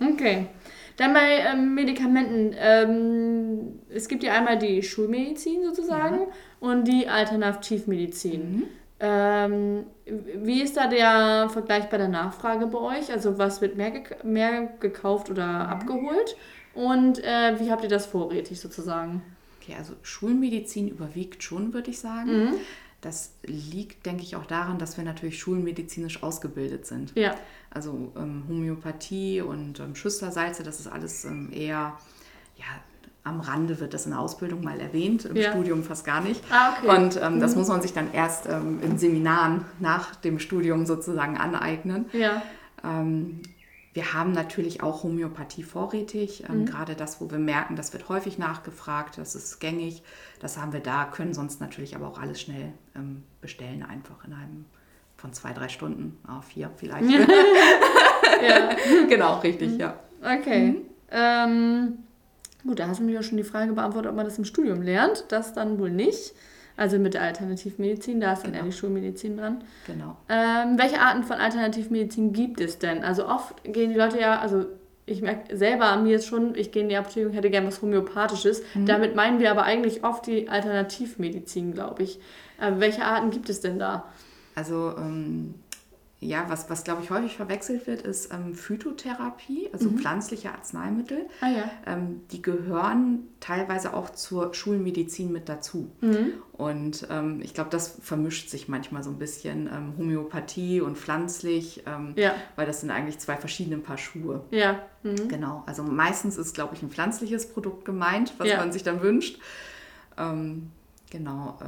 Okay. 0.01 0.47
Dann 0.97 1.13
bei 1.13 1.37
ähm, 1.51 1.75
Medikamenten. 1.75 2.55
Ähm, 2.57 3.79
es 3.89 4.07
gibt 4.07 4.23
ja 4.23 4.33
einmal 4.33 4.57
die 4.57 4.81
Schulmedizin 4.81 5.63
sozusagen 5.63 6.21
ja. 6.21 6.27
und 6.59 6.85
die 6.85 7.07
Alternativmedizin. 7.07 8.51
Mhm. 8.51 8.63
Ähm, 8.99 9.83
wie 10.05 10.63
ist 10.63 10.75
da 10.75 10.87
der 10.87 11.49
Vergleich 11.49 11.87
bei 11.89 11.97
der 11.97 12.07
Nachfrage 12.07 12.65
bei 12.65 12.79
euch? 12.79 13.11
Also 13.11 13.37
was 13.37 13.61
wird 13.61 13.77
mehr, 13.77 13.91
gek 13.91 14.23
mehr 14.23 14.71
gekauft 14.79 15.29
oder 15.29 15.45
mhm. 15.45 15.69
abgeholt? 15.69 16.35
Und 16.73 17.23
äh, 17.23 17.59
wie 17.59 17.71
habt 17.71 17.83
ihr 17.83 17.89
das 17.89 18.07
vorrätig 18.07 18.59
sozusagen? 18.59 19.21
Okay, 19.61 19.75
also 19.77 19.93
Schulmedizin 20.01 20.87
überwiegt 20.87 21.43
schon, 21.43 21.73
würde 21.73 21.91
ich 21.91 21.99
sagen. 21.99 22.45
Mhm. 22.45 22.53
Das 23.01 23.31
liegt, 23.43 24.05
denke 24.05 24.23
ich, 24.23 24.35
auch 24.35 24.45
daran, 24.45 24.79
dass 24.79 24.97
wir 24.97 25.03
natürlich 25.03 25.39
schulmedizinisch 25.39 26.23
ausgebildet 26.23 26.85
sind. 26.87 27.13
Ja. 27.15 27.35
Also 27.69 28.11
ähm, 28.17 28.43
Homöopathie 28.47 29.41
und 29.41 29.79
ähm, 29.79 29.95
Schüsslersalze, 29.95 30.63
das 30.63 30.79
ist 30.79 30.87
alles 30.87 31.25
ähm, 31.25 31.51
eher, 31.53 31.97
ja, 32.55 32.65
am 33.23 33.41
Rande 33.41 33.79
wird 33.79 33.93
das 33.93 34.05
in 34.05 34.11
der 34.11 34.21
Ausbildung 34.21 34.63
mal 34.63 34.79
erwähnt, 34.79 35.25
im 35.25 35.35
ja. 35.35 35.51
Studium 35.51 35.83
fast 35.83 36.05
gar 36.05 36.21
nicht. 36.21 36.41
Ah, 36.49 36.75
okay. 36.77 36.97
Und 36.97 37.21
ähm, 37.21 37.35
mhm. 37.35 37.39
das 37.39 37.55
muss 37.55 37.67
man 37.67 37.81
sich 37.81 37.93
dann 37.93 38.13
erst 38.13 38.47
ähm, 38.47 38.79
in 38.81 38.97
Seminaren 38.97 39.65
nach 39.79 40.15
dem 40.15 40.39
Studium 40.39 40.85
sozusagen 40.85 41.37
aneignen. 41.37 42.05
Ja. 42.13 42.41
Ähm, 42.83 43.41
wir 43.97 44.13
haben 44.13 44.31
natürlich 44.31 44.83
auch 44.83 45.01
Homöopathie 45.01 45.63
vorrätig. 45.63 46.43
Ähm, 46.47 46.59
mhm. 46.59 46.65
Gerade 46.67 46.93
das, 46.93 47.19
wo 47.19 47.31
wir 47.31 47.39
merken, 47.39 47.75
das 47.75 47.93
wird 47.93 48.09
häufig 48.09 48.37
nachgefragt, 48.37 49.17
das 49.17 49.33
ist 49.33 49.57
gängig. 49.57 50.03
Das 50.39 50.59
haben 50.59 50.71
wir 50.71 50.81
da, 50.81 51.05
können 51.05 51.33
sonst 51.33 51.59
natürlich 51.61 51.95
aber 51.95 52.07
auch 52.07 52.19
alles 52.19 52.39
schnell 52.39 52.73
ähm, 52.95 53.23
bestellen, 53.41 53.81
einfach 53.81 54.23
in 54.23 54.33
einem 54.33 54.65
von 55.15 55.33
zwei, 55.33 55.51
drei 55.51 55.67
Stunden, 55.67 56.15
ah, 56.27 56.41
vier 56.41 56.69
vielleicht. 56.77 57.09
ja. 58.47 58.69
genau, 59.09 59.39
richtig, 59.39 59.71
mhm. 59.71 59.79
ja. 59.79 59.99
Okay. 60.21 60.73
Mhm. 60.73 60.81
Ähm, 61.09 61.97
gut, 62.63 62.77
da 62.77 62.89
hast 62.89 62.99
du 62.99 63.03
mir 63.03 63.13
ja 63.13 63.23
schon 63.23 63.37
die 63.37 63.43
Frage 63.43 63.73
beantwortet, 63.73 64.11
ob 64.11 64.15
man 64.15 64.25
das 64.25 64.37
im 64.37 64.45
Studium 64.45 64.83
lernt. 64.83 65.25
Das 65.29 65.53
dann 65.53 65.79
wohl 65.79 65.89
nicht. 65.89 66.35
Also 66.77 66.99
mit 66.99 67.15
der 67.15 67.23
Alternativmedizin, 67.23 68.21
da 68.21 68.33
ist 68.33 68.43
dann 68.43 68.51
genau. 68.51 68.63
eher 68.63 68.69
die 68.69 68.77
Schulmedizin 68.77 69.37
dran. 69.37 69.63
Genau. 69.87 70.15
Ähm, 70.29 70.77
welche 70.77 70.99
Arten 70.99 71.23
von 71.23 71.37
Alternativmedizin 71.37 72.33
gibt 72.33 72.61
es 72.61 72.77
denn? 72.77 73.03
Also 73.03 73.27
oft 73.27 73.63
gehen 73.63 73.89
die 73.89 73.97
Leute 73.97 74.19
ja, 74.19 74.39
also 74.39 74.65
ich 75.07 75.21
merke 75.21 75.57
selber 75.57 75.85
an 75.85 76.03
mir 76.03 76.17
ist 76.17 76.27
schon, 76.27 76.53
ich 76.53 76.71
gehe 76.71 76.83
in 76.83 76.89
die 76.89 76.95
Apotheke 76.95 77.27
und 77.27 77.33
hätte 77.33 77.49
gerne 77.49 77.67
was 77.67 77.81
Homöopathisches. 77.81 78.61
Mhm. 78.75 78.85
Damit 78.85 79.15
meinen 79.15 79.39
wir 79.39 79.49
aber 79.49 79.63
eigentlich 79.63 80.03
oft 80.03 80.27
die 80.27 80.49
Alternativmedizin, 80.49 81.73
glaube 81.73 82.03
ich. 82.03 82.19
Äh, 82.61 82.73
welche 82.77 83.03
Arten 83.03 83.31
gibt 83.31 83.49
es 83.49 83.59
denn 83.59 83.79
da? 83.79 84.05
Also 84.53 84.93
ähm, 84.97 85.55
ja, 86.19 86.45
was, 86.47 86.67
was 86.69 86.83
glaube 86.83 87.03
ich 87.03 87.11
häufig 87.11 87.35
verwechselt 87.35 87.85
wird, 87.85 88.01
ist 88.01 88.33
ähm, 88.33 88.55
Phytotherapie, 88.55 89.69
also 89.71 89.89
mhm. 89.89 89.99
pflanzliche 89.99 90.51
Arzneimittel. 90.51 91.27
Ah, 91.41 91.49
ja. 91.49 91.69
ähm, 91.85 92.21
die 92.31 92.41
gehören 92.41 93.27
teilweise 93.39 93.93
auch 93.93 94.09
zur 94.09 94.51
Schulmedizin 94.55 95.31
mit 95.31 95.47
dazu. 95.47 95.91
Mhm. 96.01 96.33
Und 96.53 97.07
ähm, 97.11 97.39
ich 97.43 97.53
glaube, 97.53 97.69
das 97.69 97.99
vermischt 98.01 98.49
sich 98.49 98.67
manchmal 98.67 99.03
so 99.03 99.11
ein 99.11 99.19
bisschen 99.19 99.67
ähm, 99.67 99.93
Homöopathie 99.95 100.81
und 100.81 100.97
pflanzlich, 100.97 101.83
ähm, 101.85 102.13
ja. 102.15 102.33
weil 102.55 102.65
das 102.65 102.81
sind 102.81 102.89
eigentlich 102.89 103.19
zwei 103.19 103.37
verschiedene 103.37 103.77
Paar 103.77 103.99
Schuhe. 103.99 104.43
Ja. 104.49 104.81
Mhm. 105.03 105.27
Genau. 105.27 105.63
Also 105.67 105.83
meistens 105.83 106.37
ist, 106.37 106.55
glaube 106.55 106.73
ich, 106.73 106.81
ein 106.81 106.89
pflanzliches 106.89 107.53
Produkt 107.53 107.85
gemeint, 107.85 108.33
was 108.39 108.47
ja. 108.47 108.57
man 108.57 108.71
sich 108.71 108.81
dann 108.81 109.03
wünscht. 109.03 109.39
Ähm, 110.17 110.71
genau. 111.11 111.59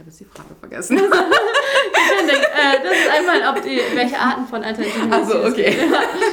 Ich 0.00 0.02
habe 0.02 0.10
jetzt 0.10 0.20
die 0.20 0.24
Frage 0.24 0.54
vergessen. 0.58 0.98
äh, 0.98 2.82
das 2.82 2.92
ist 2.92 3.10
einmal, 3.10 3.54
ob 3.54 3.62
die, 3.62 3.78
welche 3.94 4.18
Arten 4.18 4.46
von 4.46 4.62
Alternativen 4.62 5.12
Also, 5.12 5.44
okay. 5.44 5.74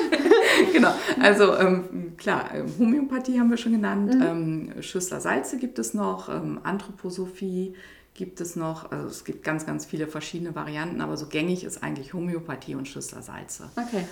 genau. 0.73 0.93
Also, 1.21 1.55
ähm, 1.57 2.13
klar, 2.17 2.51
ähm, 2.53 2.65
Homöopathie 2.79 3.39
haben 3.39 3.49
wir 3.49 3.57
schon 3.57 3.73
genannt. 3.73 4.13
Mhm. 4.13 4.21
Ähm, 4.21 4.81
Schüssler 4.81 5.19
Salze 5.19 5.57
gibt 5.57 5.79
es 5.79 5.93
noch. 5.93 6.29
Ähm, 6.29 6.59
Anthroposophie 6.63 7.75
gibt 8.17 8.41
es 8.41 8.57
noch. 8.57 8.91
Also, 8.91 9.07
es 9.07 9.23
gibt 9.23 9.43
ganz, 9.43 9.65
ganz 9.65 9.85
viele 9.85 10.07
verschiedene 10.07 10.53
Varianten, 10.55 10.99
aber 10.99 11.15
so 11.15 11.27
gängig 11.27 11.63
ist 11.63 11.81
eigentlich 11.81 12.13
Homöopathie 12.13 12.75
und 12.75 12.87
Schüssler 12.87 13.21
Salze. 13.21 13.69
Okay. 13.77 14.05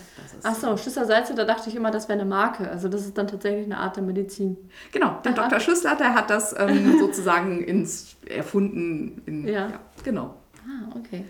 Achso, 0.44 0.78
Schüssler 0.78 1.06
Salze, 1.06 1.36
da 1.36 1.44
dachte 1.44 1.70
ich 1.70 1.76
immer, 1.76 1.92
das 1.92 2.08
wäre 2.08 2.20
eine 2.20 2.30
Marke. 2.30 2.70
Also, 2.70 2.88
das 2.88 3.02
ist 3.02 3.18
dann 3.18 3.28
tatsächlich 3.28 3.66
eine 3.66 3.78
Art 3.78 3.98
der 3.98 4.04
Medizin. 4.04 4.58
Genau, 4.94 5.20
der. 5.26 5.34
Dr. 5.34 5.60
Schüssler, 5.60 5.96
der 5.96 6.14
hat 6.14 6.30
das 6.30 6.56
ähm, 6.58 6.98
sozusagen 7.00 7.62
ins, 7.62 8.16
erfunden. 8.26 9.22
In, 9.26 9.48
ja. 9.48 9.70
ja, 9.70 9.80
genau. 10.04 10.36
Ah, 10.66 10.96
okay. 10.96 11.26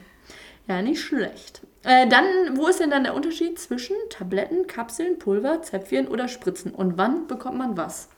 Ja, 0.68 0.82
nicht 0.82 1.02
schlecht. 1.02 1.62
Äh, 1.84 2.08
dann, 2.08 2.26
wo 2.58 2.68
ist 2.68 2.80
denn 2.80 2.90
dann 2.90 3.04
der 3.04 3.16
Unterschied 3.16 3.58
zwischen 3.60 3.96
Tabletten, 4.10 4.68
Kapseln, 4.68 5.20
Pulver, 5.20 5.62
Zäpfchen 5.62 6.08
oder 6.08 6.28
Spritzen? 6.28 6.72
Und 6.72 6.98
wann 6.98 7.28
bekommt 7.28 7.58
man 7.58 7.78
was? 7.78 8.10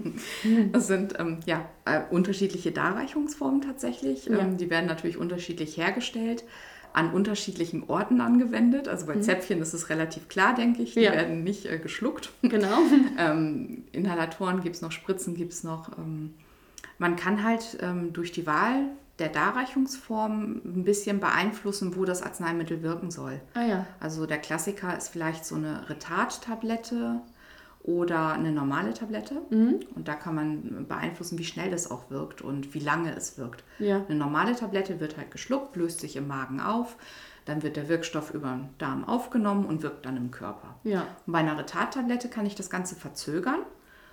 Das 0.72 0.86
sind 0.86 1.18
ähm, 1.18 1.38
ja, 1.46 1.68
äh, 1.84 2.00
unterschiedliche 2.10 2.72
Darreichungsformen 2.72 3.60
tatsächlich. 3.60 4.26
Ja. 4.26 4.38
Ähm, 4.38 4.56
die 4.56 4.70
werden 4.70 4.86
natürlich 4.86 5.16
unterschiedlich 5.16 5.76
hergestellt, 5.76 6.44
an 6.92 7.12
unterschiedlichen 7.12 7.84
Orten 7.88 8.20
angewendet. 8.20 8.88
Also 8.88 9.06
bei 9.06 9.16
mhm. 9.16 9.22
Zäpfchen 9.22 9.60
ist 9.60 9.74
es 9.74 9.90
relativ 9.90 10.28
klar, 10.28 10.54
denke 10.54 10.82
ich. 10.82 10.94
Die 10.94 11.00
ja. 11.00 11.12
werden 11.12 11.44
nicht 11.44 11.66
äh, 11.66 11.78
geschluckt. 11.78 12.30
Genau. 12.42 12.78
ähm, 13.18 13.84
Inhalatoren 13.92 14.60
gibt 14.60 14.76
es 14.76 14.82
noch, 14.82 14.92
Spritzen 14.92 15.34
gibt 15.34 15.52
es 15.52 15.64
noch. 15.64 15.96
Ähm, 15.98 16.34
man 16.98 17.16
kann 17.16 17.42
halt 17.42 17.78
ähm, 17.82 18.12
durch 18.12 18.30
die 18.32 18.46
Wahl 18.46 18.90
der 19.18 19.28
Darreichungsform 19.28 20.60
ein 20.64 20.84
bisschen 20.84 21.20
beeinflussen, 21.20 21.96
wo 21.96 22.04
das 22.04 22.22
Arzneimittel 22.22 22.82
wirken 22.82 23.10
soll. 23.10 23.40
Ah, 23.54 23.64
ja. 23.64 23.86
Also 24.00 24.26
der 24.26 24.38
Klassiker 24.38 24.96
ist 24.96 25.08
vielleicht 25.08 25.44
so 25.44 25.54
eine 25.54 25.88
Retard-Tablette 25.88 27.20
oder 27.84 28.32
eine 28.32 28.50
normale 28.50 28.94
Tablette. 28.94 29.42
Mhm. 29.50 29.80
Und 29.94 30.08
da 30.08 30.14
kann 30.14 30.34
man 30.34 30.86
beeinflussen, 30.88 31.38
wie 31.38 31.44
schnell 31.44 31.70
das 31.70 31.90
auch 31.90 32.10
wirkt 32.10 32.40
und 32.40 32.74
wie 32.74 32.80
lange 32.80 33.14
es 33.14 33.38
wirkt. 33.38 33.62
Ja. 33.78 34.04
Eine 34.08 34.18
normale 34.18 34.56
Tablette 34.56 35.00
wird 35.00 35.18
halt 35.18 35.30
geschluckt, 35.30 35.76
löst 35.76 36.00
sich 36.00 36.16
im 36.16 36.26
Magen 36.26 36.60
auf. 36.60 36.96
Dann 37.44 37.62
wird 37.62 37.76
der 37.76 37.90
Wirkstoff 37.90 38.32
über 38.32 38.48
den 38.48 38.70
Darm 38.78 39.04
aufgenommen 39.04 39.66
und 39.66 39.82
wirkt 39.82 40.06
dann 40.06 40.16
im 40.16 40.30
Körper. 40.30 40.76
Ja. 40.82 41.06
Und 41.26 41.34
bei 41.34 41.40
einer 41.40 41.58
Retard-Tablette 41.58 42.28
kann 42.28 42.46
ich 42.46 42.54
das 42.54 42.70
Ganze 42.70 42.96
verzögern 42.96 43.60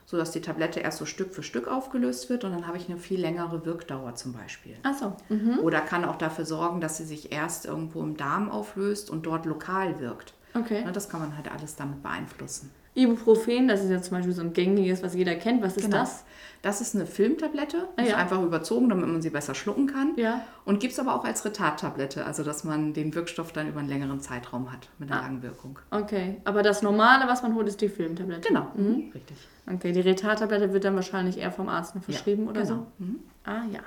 sodass 0.05 0.31
die 0.31 0.41
Tablette 0.41 0.81
erst 0.81 0.97
so 0.97 1.05
Stück 1.05 1.33
für 1.33 1.41
Stück 1.41 1.69
aufgelöst 1.69 2.29
wird 2.29 2.43
und 2.43 2.51
dann 2.51 2.67
habe 2.67 2.75
ich 2.75 2.89
eine 2.89 2.97
viel 2.97 3.21
längere 3.21 3.65
Wirkdauer 3.65 4.15
zum 4.15 4.33
Beispiel. 4.33 4.75
Ach 4.83 4.93
so. 4.93 5.15
Mhm. 5.29 5.59
Oder 5.59 5.79
kann 5.79 6.03
auch 6.03 6.17
dafür 6.17 6.43
sorgen, 6.43 6.81
dass 6.81 6.97
sie 6.97 7.05
sich 7.05 7.31
erst 7.31 7.65
irgendwo 7.65 8.01
im 8.01 8.17
Darm 8.17 8.49
auflöst 8.51 9.09
und 9.09 9.25
dort 9.25 9.45
lokal 9.45 10.01
wirkt. 10.01 10.33
Okay. 10.53 10.85
das 10.91 11.07
kann 11.07 11.21
man 11.21 11.37
halt 11.37 11.49
alles 11.49 11.77
damit 11.77 12.03
beeinflussen. 12.03 12.71
Ibuprofen, 12.93 13.67
das 13.67 13.83
ist 13.83 13.89
ja 13.89 14.01
zum 14.01 14.17
Beispiel 14.17 14.33
so 14.33 14.41
ein 14.41 14.53
gängiges, 14.53 15.01
was 15.01 15.15
jeder 15.15 15.35
kennt. 15.35 15.61
Was 15.61 15.77
ist 15.77 15.85
genau. 15.85 15.97
das? 15.97 16.25
Das 16.61 16.79
ist 16.79 16.93
eine 16.93 17.07
Filmtablette, 17.07 17.87
ah, 17.95 18.01
ist 18.03 18.13
einfach 18.13 18.41
überzogen, 18.43 18.89
damit 18.89 19.07
man 19.07 19.21
sie 19.21 19.31
besser 19.31 19.55
schlucken 19.55 19.87
kann. 19.87 20.13
Ja. 20.17 20.45
Und 20.63 20.79
gibt 20.79 20.93
es 20.93 20.99
aber 20.99 21.15
auch 21.15 21.23
als 21.23 21.43
Retardtablette, 21.43 22.23
also 22.23 22.43
dass 22.43 22.63
man 22.63 22.93
den 22.93 23.15
Wirkstoff 23.15 23.51
dann 23.51 23.67
über 23.67 23.79
einen 23.79 23.89
längeren 23.89 24.19
Zeitraum 24.19 24.71
hat 24.71 24.89
mit 24.99 25.11
einer 25.11 25.21
ah. 25.21 25.23
langen 25.25 25.41
Wirkung. 25.41 25.79
Okay, 25.89 26.37
aber 26.43 26.61
das 26.61 26.83
Normale, 26.83 27.27
was 27.27 27.41
man 27.41 27.55
holt, 27.55 27.67
ist 27.67 27.81
die 27.81 27.89
Filmtablette. 27.89 28.47
Genau, 28.47 28.67
mhm. 28.75 29.11
richtig. 29.13 29.37
Okay, 29.73 29.91
die 29.91 30.01
Retardtablette 30.01 30.71
wird 30.71 30.83
dann 30.83 30.95
wahrscheinlich 30.95 31.37
eher 31.39 31.51
vom 31.51 31.67
Arzt 31.67 31.95
noch 31.95 32.03
verschrieben 32.03 32.43
ja, 32.43 32.49
oder 32.51 32.61
genau. 32.61 32.75
so? 32.75 32.87
Mhm. 33.03 33.19
Ah 33.43 33.63
ja. 33.71 33.81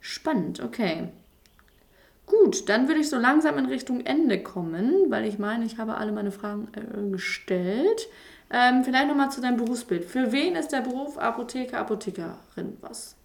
Spannend, 0.00 0.60
okay. 0.60 1.08
Gut, 2.30 2.68
dann 2.68 2.86
würde 2.86 3.00
ich 3.00 3.10
so 3.10 3.18
langsam 3.18 3.58
in 3.58 3.66
Richtung 3.66 4.00
Ende 4.06 4.40
kommen, 4.40 5.10
weil 5.10 5.24
ich 5.24 5.40
meine, 5.40 5.64
ich 5.64 5.78
habe 5.78 5.96
alle 5.96 6.12
meine 6.12 6.30
Fragen 6.30 6.68
äh, 6.74 7.10
gestellt. 7.10 8.08
Ähm, 8.50 8.84
vielleicht 8.84 9.08
nochmal 9.08 9.32
zu 9.32 9.40
deinem 9.40 9.56
Berufsbild. 9.56 10.04
Für 10.04 10.30
wen 10.30 10.54
ist 10.54 10.68
der 10.68 10.80
Beruf 10.80 11.18
Apotheker, 11.18 11.78
Apothekerin 11.78 12.76
was? 12.80 13.16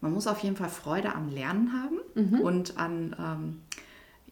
Man 0.00 0.12
muss 0.12 0.26
auf 0.26 0.38
jeden 0.40 0.56
Fall 0.56 0.70
Freude 0.70 1.14
am 1.14 1.28
Lernen 1.28 1.72
haben 1.72 2.00
mhm. 2.14 2.40
und 2.40 2.78
an, 2.78 3.16
ähm, 3.18 3.60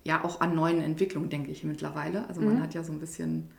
ja, 0.03 0.25
auch 0.25 0.41
an 0.41 0.55
neuen 0.55 0.81
Entwicklungen, 0.81 1.29
denke 1.29 1.51
ich 1.51 1.62
mittlerweile. 1.62 2.27
Also 2.29 2.41
man 2.41 2.57
mhm. 2.57 2.62
hat 2.62 2.73
ja 2.73 2.83
so 2.83 2.93
ein 2.93 3.01
bisschen, 3.01 3.51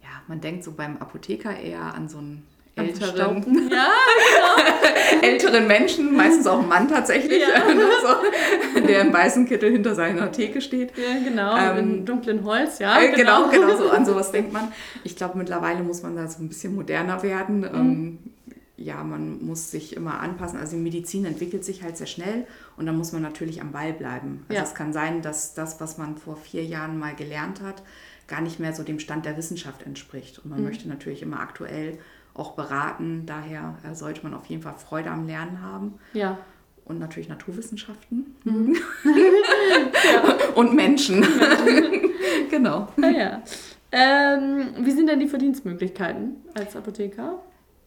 ja, 0.00 0.10
man 0.28 0.40
denkt 0.40 0.62
so 0.62 0.72
beim 0.72 0.96
Apotheker 0.98 1.56
eher 1.56 1.94
an 1.94 2.08
so 2.08 2.18
einen 2.18 2.46
älteren, 2.74 3.68
ja, 3.70 3.88
genau. 4.30 5.22
älteren 5.22 5.66
Menschen, 5.66 6.16
meistens 6.16 6.46
auch 6.46 6.60
ein 6.60 6.68
Mann 6.68 6.88
tatsächlich, 6.88 7.42
ja. 7.42 7.62
so, 8.74 8.80
der 8.80 9.02
im 9.02 9.12
weißen 9.12 9.46
Kittel 9.46 9.72
hinter 9.72 9.94
seiner 9.94 10.32
Theke 10.32 10.60
steht. 10.60 10.92
Ja, 10.96 11.18
genau, 11.22 11.56
ähm, 11.56 11.78
in 11.78 12.06
dunklen 12.06 12.44
Holz, 12.44 12.78
ja. 12.78 12.98
Äh, 12.98 13.12
genau, 13.12 13.48
genau, 13.50 13.66
genau 13.68 13.76
so, 13.76 13.90
an 13.90 14.06
sowas 14.06 14.32
denkt 14.32 14.52
man. 14.52 14.72
Ich 15.04 15.16
glaube, 15.16 15.36
mittlerweile 15.36 15.82
muss 15.82 16.02
man 16.02 16.16
da 16.16 16.26
so 16.28 16.42
ein 16.42 16.48
bisschen 16.48 16.74
moderner 16.74 17.22
werden. 17.22 17.60
Mhm. 17.60 17.66
Ähm, 17.74 18.18
ja, 18.78 19.04
man 19.04 19.44
muss 19.44 19.70
sich 19.70 19.94
immer 19.94 20.20
anpassen. 20.20 20.58
Also 20.58 20.76
die 20.76 20.82
Medizin 20.82 21.24
entwickelt 21.24 21.64
sich 21.64 21.82
halt 21.82 21.96
sehr 21.96 22.06
schnell 22.06 22.46
und 22.76 22.86
da 22.86 22.92
muss 22.92 23.12
man 23.12 23.22
natürlich 23.22 23.60
am 23.60 23.70
Ball 23.70 23.92
bleiben. 23.92 24.44
Also 24.48 24.58
ja. 24.58 24.64
es 24.64 24.74
kann 24.74 24.92
sein, 24.92 25.22
dass 25.22 25.54
das, 25.54 25.80
was 25.80 25.98
man 25.98 26.16
vor 26.16 26.36
vier 26.36 26.64
Jahren 26.64 26.98
mal 26.98 27.14
gelernt 27.14 27.60
hat, 27.60 27.82
gar 28.26 28.40
nicht 28.40 28.58
mehr 28.58 28.72
so 28.72 28.82
dem 28.82 28.98
Stand 28.98 29.26
der 29.26 29.36
Wissenschaft 29.36 29.82
entspricht. 29.82 30.40
Und 30.40 30.50
man 30.50 30.60
mhm. 30.60 30.66
möchte 30.66 30.88
natürlich 30.88 31.22
immer 31.22 31.40
aktuell 31.40 31.98
auch 32.34 32.52
beraten. 32.52 33.24
Daher 33.26 33.76
äh, 33.88 33.94
sollte 33.94 34.22
man 34.22 34.34
auf 34.34 34.46
jeden 34.46 34.62
Fall 34.62 34.74
Freude 34.74 35.10
am 35.10 35.26
Lernen 35.26 35.62
haben. 35.62 35.94
Ja. 36.12 36.38
Und 36.84 36.98
natürlich 36.98 37.28
Naturwissenschaften. 37.28 38.34
Mhm. 38.44 38.76
Und 40.54 40.74
Menschen. 40.74 41.24
genau. 42.50 42.88
Ah, 43.00 43.08
ja. 43.08 43.42
Ähm, 43.92 44.74
wie 44.78 44.90
sind 44.90 45.06
denn 45.06 45.20
die 45.20 45.28
Verdienstmöglichkeiten 45.28 46.36
als 46.54 46.74
Apotheker? 46.74 47.40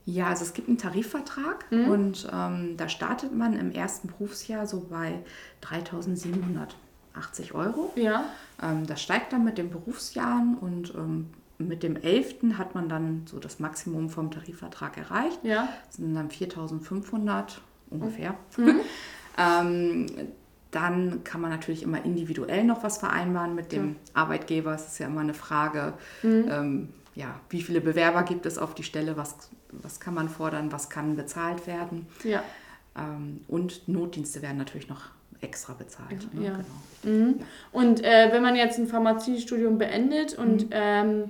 Ja, 0.05 0.27
also 0.27 0.43
es 0.43 0.53
gibt 0.53 0.67
einen 0.67 0.77
Tarifvertrag 0.77 1.65
mhm. 1.71 1.89
und 1.89 2.27
ähm, 2.31 2.77
da 2.77 2.87
startet 2.87 3.35
man 3.35 3.57
im 3.57 3.71
ersten 3.71 4.07
Berufsjahr 4.07 4.67
so 4.67 4.85
bei 4.87 5.23
3.780 5.63 7.53
Euro. 7.53 7.91
Ja. 7.95 8.25
Ähm, 8.61 8.85
das 8.85 9.01
steigt 9.01 9.33
dann 9.33 9.43
mit 9.43 9.57
den 9.57 9.71
Berufsjahren 9.71 10.57
und 10.59 10.93
ähm, 10.93 11.31
mit 11.57 11.83
dem 11.83 11.95
11. 11.95 12.57
hat 12.57 12.75
man 12.75 12.89
dann 12.89 13.23
so 13.27 13.39
das 13.39 13.59
Maximum 13.59 14.09
vom 14.09 14.31
Tarifvertrag 14.31 14.97
erreicht. 14.97 15.39
Ja. 15.43 15.69
Das 15.87 15.95
sind 15.97 16.13
dann 16.15 16.29
4500 16.29 17.61
ungefähr. 17.89 18.35
Mhm. 18.57 18.79
ähm, 19.37 20.05
dann 20.71 21.23
kann 21.23 21.39
man 21.39 21.51
natürlich 21.51 21.83
immer 21.83 22.03
individuell 22.03 22.65
noch 22.65 22.83
was 22.83 22.97
vereinbaren 22.97 23.55
mit 23.55 23.71
dem 23.71 23.89
ja. 23.89 23.95
Arbeitgeber. 24.13 24.73
Es 24.73 24.87
ist 24.87 24.99
ja 24.99 25.07
immer 25.07 25.21
eine 25.21 25.33
Frage, 25.33 25.93
mhm. 26.21 26.45
ähm, 26.49 26.89
ja, 27.15 27.39
wie 27.49 27.61
viele 27.61 27.79
Bewerber 27.79 28.23
gibt 28.23 28.45
es 28.45 28.57
auf 28.57 28.75
die 28.75 28.83
Stelle, 28.83 29.15
was, 29.15 29.35
was 29.71 30.01
kann 30.01 30.13
man 30.13 30.27
fordern, 30.27 30.73
was 30.73 30.89
kann 30.89 31.15
bezahlt 31.15 31.65
werden. 31.65 32.07
Ja. 32.25 32.43
Ähm, 32.97 33.41
und 33.47 33.87
Notdienste 33.87 34.41
werden 34.41 34.57
natürlich 34.57 34.89
noch 34.89 35.03
extra 35.45 35.73
bezahlt. 35.73 36.33
Ne? 36.33 36.45
Ja. 36.45 36.59
Genau. 37.03 37.17
Mhm. 37.17 37.35
Und 37.71 38.03
äh, 38.03 38.29
wenn 38.31 38.41
man 38.41 38.55
jetzt 38.55 38.77
ein 38.79 38.87
Pharmaziestudium 38.87 39.77
beendet 39.77 40.37
und 40.37 40.65
mhm. 40.65 40.69
ähm, 40.71 41.23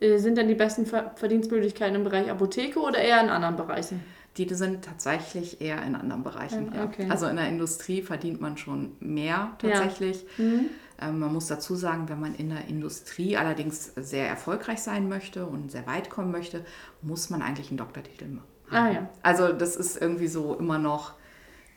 äh, 0.00 0.18
sind 0.18 0.36
dann 0.36 0.48
die 0.48 0.54
besten 0.54 0.86
Verdienstmöglichkeiten 0.86 1.94
im 1.94 2.04
Bereich 2.04 2.30
Apotheke 2.30 2.80
oder 2.80 2.98
eher 2.98 3.22
in 3.22 3.28
anderen 3.28 3.56
Bereichen? 3.56 4.02
Die 4.36 4.52
sind 4.54 4.84
tatsächlich 4.84 5.60
eher 5.60 5.82
in 5.82 5.94
anderen 5.94 6.22
Bereichen. 6.22 6.72
Ja, 6.74 6.84
okay. 6.84 7.06
Also 7.08 7.26
in 7.26 7.36
der 7.36 7.48
Industrie 7.48 8.02
verdient 8.02 8.40
man 8.40 8.56
schon 8.56 8.92
mehr 9.00 9.52
tatsächlich. 9.58 10.24
Ja. 10.38 10.44
Mhm. 10.44 10.66
Ähm, 11.00 11.18
man 11.18 11.32
muss 11.32 11.46
dazu 11.46 11.74
sagen, 11.74 12.08
wenn 12.08 12.20
man 12.20 12.34
in 12.34 12.50
der 12.50 12.68
Industrie 12.68 13.36
allerdings 13.36 13.92
sehr 13.96 14.28
erfolgreich 14.28 14.82
sein 14.82 15.08
möchte 15.08 15.46
und 15.46 15.70
sehr 15.72 15.86
weit 15.86 16.10
kommen 16.10 16.30
möchte, 16.30 16.64
muss 17.02 17.30
man 17.30 17.42
eigentlich 17.42 17.68
einen 17.68 17.78
Doktortitel 17.78 18.26
machen. 18.28 18.46
Ah, 18.70 18.90
ja. 18.90 19.08
Also 19.22 19.52
das 19.52 19.76
ist 19.76 20.00
irgendwie 20.00 20.28
so 20.28 20.54
immer 20.54 20.78
noch, 20.78 21.14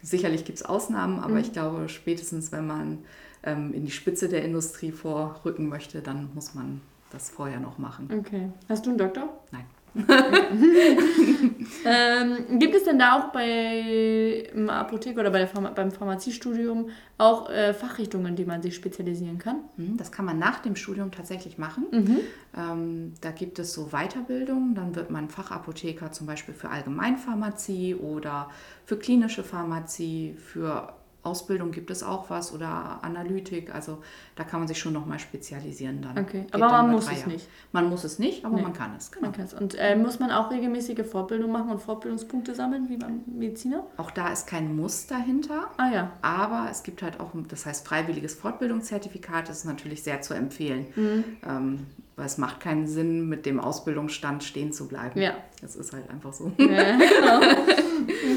sicherlich 0.04 0.46
gibt 0.46 0.60
es 0.60 0.66
Ausnahmen, 0.66 1.20
aber 1.20 1.36
mhm. 1.36 1.40
ich 1.40 1.54
glaube 1.54 1.90
spätestens, 1.90 2.52
wenn 2.52 2.68
man 2.68 3.00
ähm, 3.44 3.74
in 3.74 3.86
die 3.86 3.92
Spitze 3.92 4.30
der 4.30 4.44
Industrie 4.44 4.92
vorrücken 4.92 5.68
möchte, 5.70 6.02
dann 6.02 6.30
muss 6.36 6.54
man 6.54 6.82
das 7.12 7.30
vorher 7.30 7.60
noch 7.60 7.78
machen. 7.78 8.10
Okay. 8.20 8.50
Hast 8.70 8.86
du 8.86 8.90
einen 8.90 9.00
Doktor? 9.00 9.30
Nein. 9.52 9.66
Ähm, 11.86 12.58
gibt 12.58 12.74
es 12.74 12.84
denn 12.84 12.98
da 12.98 13.20
auch 13.20 13.32
bei 13.32 14.50
Apotheke 14.68 15.20
oder 15.20 15.30
bei 15.30 15.38
der 15.40 15.48
Pharma 15.48 15.70
beim 15.70 15.92
Pharmaziestudium 15.92 16.90
auch 17.20 17.50
äh, 17.50 17.76
Fachrichtungen, 17.76 18.36
die 18.36 18.46
man 18.46 18.64
sich 18.64 18.74
spezialisieren 18.74 19.38
kann? 19.38 19.58
Mhm, 19.78 19.98
das 19.98 20.12
kann 20.12 20.26
man 20.26 20.40
nach 20.40 20.60
dem 20.60 20.76
Studium 20.76 21.12
tatsächlich 21.12 21.60
machen. 21.60 21.86
Mhm. 21.92 22.20
Ähm, 22.58 23.14
da 23.22 23.30
gibt 23.32 23.60
es 23.60 23.74
so 23.74 23.90
Weiterbildungen. 23.92 24.74
Dann 24.74 24.96
wird 24.96 25.12
man 25.12 25.30
Fachapotheker 25.30 26.12
zum 26.12 26.26
Beispiel 26.26 26.56
für 26.56 26.70
Allgemeinpharmazie 26.70 27.96
oder 27.96 28.50
für 28.86 28.98
klinische 28.98 29.44
Pharmazie, 29.44 30.36
für 30.38 30.94
Ausbildung 31.24 31.72
gibt 31.72 31.90
es 31.90 32.04
auch 32.04 32.30
was 32.30 32.54
oder 32.54 33.00
Analytik. 33.02 33.74
Also 33.74 34.04
da 34.36 34.44
kann 34.44 34.60
man 34.60 34.68
sich 34.68 34.78
schon 34.78 34.94
nochmal 34.94 35.20
spezialisieren 35.20 36.02
dann. 36.02 36.18
Okay, 36.18 36.46
aber 36.52 36.70
man 36.70 36.92
muss 36.92 37.10
es 37.10 37.26
nicht. 37.26 37.48
Man 37.72 37.90
muss 37.90 38.04
es 38.04 38.20
nicht, 38.20 38.44
aber 38.46 38.58
nee. 38.58 38.62
man 38.62 38.74
kann 38.74 38.94
es. 38.98 39.12
Genau. 39.12 39.32
Man 39.32 39.40
es. 39.40 39.54
Und 39.54 39.76
äh, 39.76 39.96
muss 39.96 40.20
man 40.20 40.32
auch 40.32 40.52
regelmäßige 40.52 41.06
Fortbildung 41.06 41.52
machen 41.52 41.72
und 41.72 41.82
Fortbildungspunkte 41.82 42.54
sammeln, 42.54 42.90
wie 42.90 42.98
beim 42.98 43.22
Mediziner? 43.26 43.86
Auch 43.98 44.12
da 44.12 44.34
ist 44.34 44.48
kein 44.48 44.76
Muss 44.76 45.08
dahinter. 45.08 45.72
Ah 45.78 45.90
ja. 45.90 46.12
Aber 46.22 46.68
es 46.70 46.84
gibt 46.84 47.02
halt 47.02 47.20
auch, 47.20 47.32
das 47.48 47.66
heißt 47.66 47.88
freiwilliges 47.88 48.36
Fortbildungszertifikat, 48.36 49.48
das 49.48 49.60
ist 49.60 49.66
natürlich 49.66 50.04
sehr 50.04 50.22
zu 50.22 50.34
empfehlen. 50.34 50.88
Mhm. 50.96 51.24
Ähm, 51.48 51.88
weil 52.16 52.26
es 52.26 52.38
macht 52.38 52.60
keinen 52.60 52.88
Sinn, 52.88 53.28
mit 53.28 53.46
dem 53.46 53.60
Ausbildungsstand 53.60 54.44
stehen 54.44 54.72
zu 54.72 54.88
bleiben. 54.88 55.20
Ja. 55.20 55.36
Das 55.62 55.76
ist 55.76 55.94
halt 55.94 56.10
einfach 56.10 56.34
so. 56.34 56.52
Ja, 56.58 56.98
genau. 56.98 57.42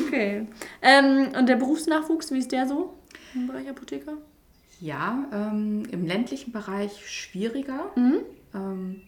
Okay. 0.06 0.46
Ähm, 0.82 1.28
und 1.38 1.48
der 1.48 1.56
Berufsnachwuchs, 1.56 2.30
wie 2.30 2.38
ist 2.38 2.52
der 2.52 2.66
so 2.66 2.94
im 3.34 3.46
Bereich 3.46 3.68
Apotheker? 3.68 4.14
Ja, 4.80 5.24
ähm, 5.32 5.84
im 5.90 6.06
ländlichen 6.06 6.52
Bereich 6.52 7.08
schwieriger. 7.08 7.90
Mhm. 7.96 8.20
Ähm, 8.54 9.02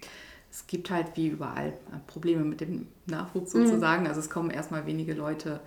es 0.51 0.67
gibt 0.67 0.91
halt 0.91 1.09
wie 1.15 1.29
überall 1.29 1.75
Probleme 2.07 2.45
mit 2.45 2.61
dem 2.61 2.89
Nachwuchs 3.07 3.55
mhm. 3.55 3.67
sozusagen. 3.67 4.03
Mhm. 4.03 4.09
Also 4.09 4.21
es 4.21 4.31
kommen 4.31 4.51
erstmal 4.51 4.87
wenige 4.87 5.15
Leute 5.15 5.61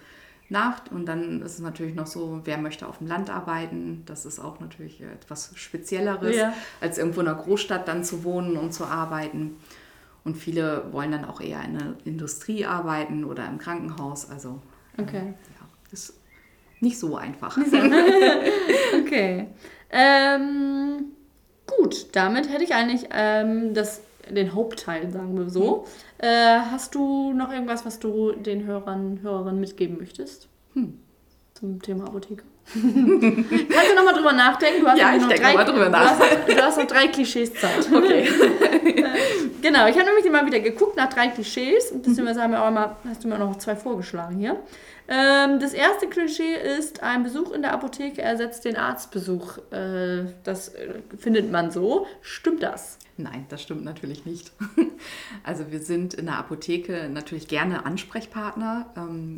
nach 0.52 0.82
und 0.92 1.06
dann 1.06 1.42
ist 1.42 1.54
es 1.54 1.60
natürlich 1.60 1.96
noch 1.96 2.08
so, 2.08 2.42
wer 2.44 2.58
möchte 2.58 2.88
auf 2.88 2.98
dem 2.98 3.08
Land 3.08 3.30
arbeiten. 3.30 4.04
Das 4.06 4.26
ist 4.26 4.40
auch 4.40 4.60
natürlich 4.60 5.02
etwas 5.02 5.52
Spezielleres, 5.56 6.36
ja. 6.36 6.54
als 6.82 6.98
irgendwo 6.98 7.22
in 7.22 7.28
einer 7.28 7.38
Großstadt 7.38 7.88
dann 7.88 8.04
zu 8.04 8.24
wohnen 8.24 8.58
und 8.58 8.74
zu 8.74 8.86
arbeiten. 8.86 9.58
Und 10.24 10.36
viele 10.36 10.92
wollen 10.92 11.12
dann 11.12 11.26
auch 11.26 11.42
eher 11.42 11.64
in 11.64 11.78
der 11.78 11.94
Industrie 12.06 12.66
arbeiten 12.66 13.24
oder 13.24 13.48
im 13.48 13.58
Krankenhaus. 13.58 14.30
Also 14.30 14.62
okay. 14.98 15.34
ja, 15.34 15.68
ist 15.92 16.14
nicht 16.80 17.00
so 17.00 17.16
einfach. 17.16 17.58
okay. 19.02 19.48
Ähm, 19.90 21.06
gut, 21.66 22.08
damit 22.14 22.52
hätte 22.52 22.64
ich 22.64 22.74
eigentlich 22.74 23.08
ähm, 23.12 23.74
das, 23.74 24.02
den 24.36 24.54
Hauptteil, 24.54 25.12
sagen 25.12 25.38
wir 25.38 25.50
so. 25.50 25.86
Hm. 26.20 26.30
Äh, 26.30 26.60
hast 26.72 26.96
du 26.96 27.34
noch 27.34 27.52
irgendwas, 27.52 27.86
was 27.86 28.00
du 28.00 28.32
den 28.34 28.66
Hörern, 28.66 29.20
Hörerinnen 29.22 29.60
mitgeben 29.60 29.98
möchtest? 29.98 30.48
Hm. 30.74 31.00
Zum 31.54 31.82
Thema 31.82 32.06
Apotheke? 32.06 32.44
Kannst 32.74 32.84
du 32.84 33.96
nochmal 33.96 34.14
drüber 34.14 34.34
nachdenken? 34.34 34.82
Du 34.82 34.88
hast 34.88 34.98
ja, 34.98 35.16
ich 35.16 35.26
denke 35.26 35.44
nochmal 35.44 35.66
drüber 35.66 35.90
nach. 35.90 36.18
Du 36.18 36.24
hast, 36.24 36.48
du 36.48 36.64
hast 36.64 36.78
noch 36.78 36.88
drei 36.88 37.08
Klischees 37.08 37.54
Zeit. 37.54 37.88
Okay. 37.94 38.28
genau, 39.62 39.88
ich 39.88 39.96
habe 39.96 40.06
nämlich 40.06 40.32
mal 40.32 40.46
wieder 40.46 40.60
geguckt 40.60 40.96
nach 40.96 41.10
drei 41.10 41.28
Klischees. 41.28 41.92
Beziehungsweise 41.92 42.42
haben 42.42 42.52
wir 42.52 42.64
auch 42.64 42.70
immer, 42.70 42.96
hast 43.08 43.24
du 43.24 43.28
mir 43.28 43.38
noch 43.38 43.58
zwei 43.58 43.76
vorgeschlagen 43.76 44.38
hier. 44.38 44.58
Ähm, 45.14 45.60
das 45.60 45.74
erste 45.74 46.08
Klischee 46.08 46.56
ist, 46.78 47.04
ein 47.04 47.24
Besuch 47.24 47.52
in 47.52 47.64
der 47.64 47.74
Apotheke 47.74 48.22
ersetzt 48.22 48.64
den 48.64 48.78
Arztbesuch. 48.78 49.58
Äh, 49.70 50.28
das 50.46 50.70
äh, 50.70 51.02
findet 51.18 51.52
man 51.52 51.70
so. 51.70 52.08
Stimmt 52.22 52.64
das? 52.64 52.98
Nein, 53.18 53.46
das 53.50 53.62
stimmt 53.62 53.84
natürlich 53.84 54.26
nicht. 54.26 54.54
Also 55.44 55.72
wir 55.72 55.80
sind 55.80 56.14
in 56.14 56.28
der 56.28 56.38
Apotheke 56.38 57.10
natürlich 57.12 57.48
gerne 57.48 57.86
Ansprechpartner. 57.86 58.94
Ähm, 58.96 59.38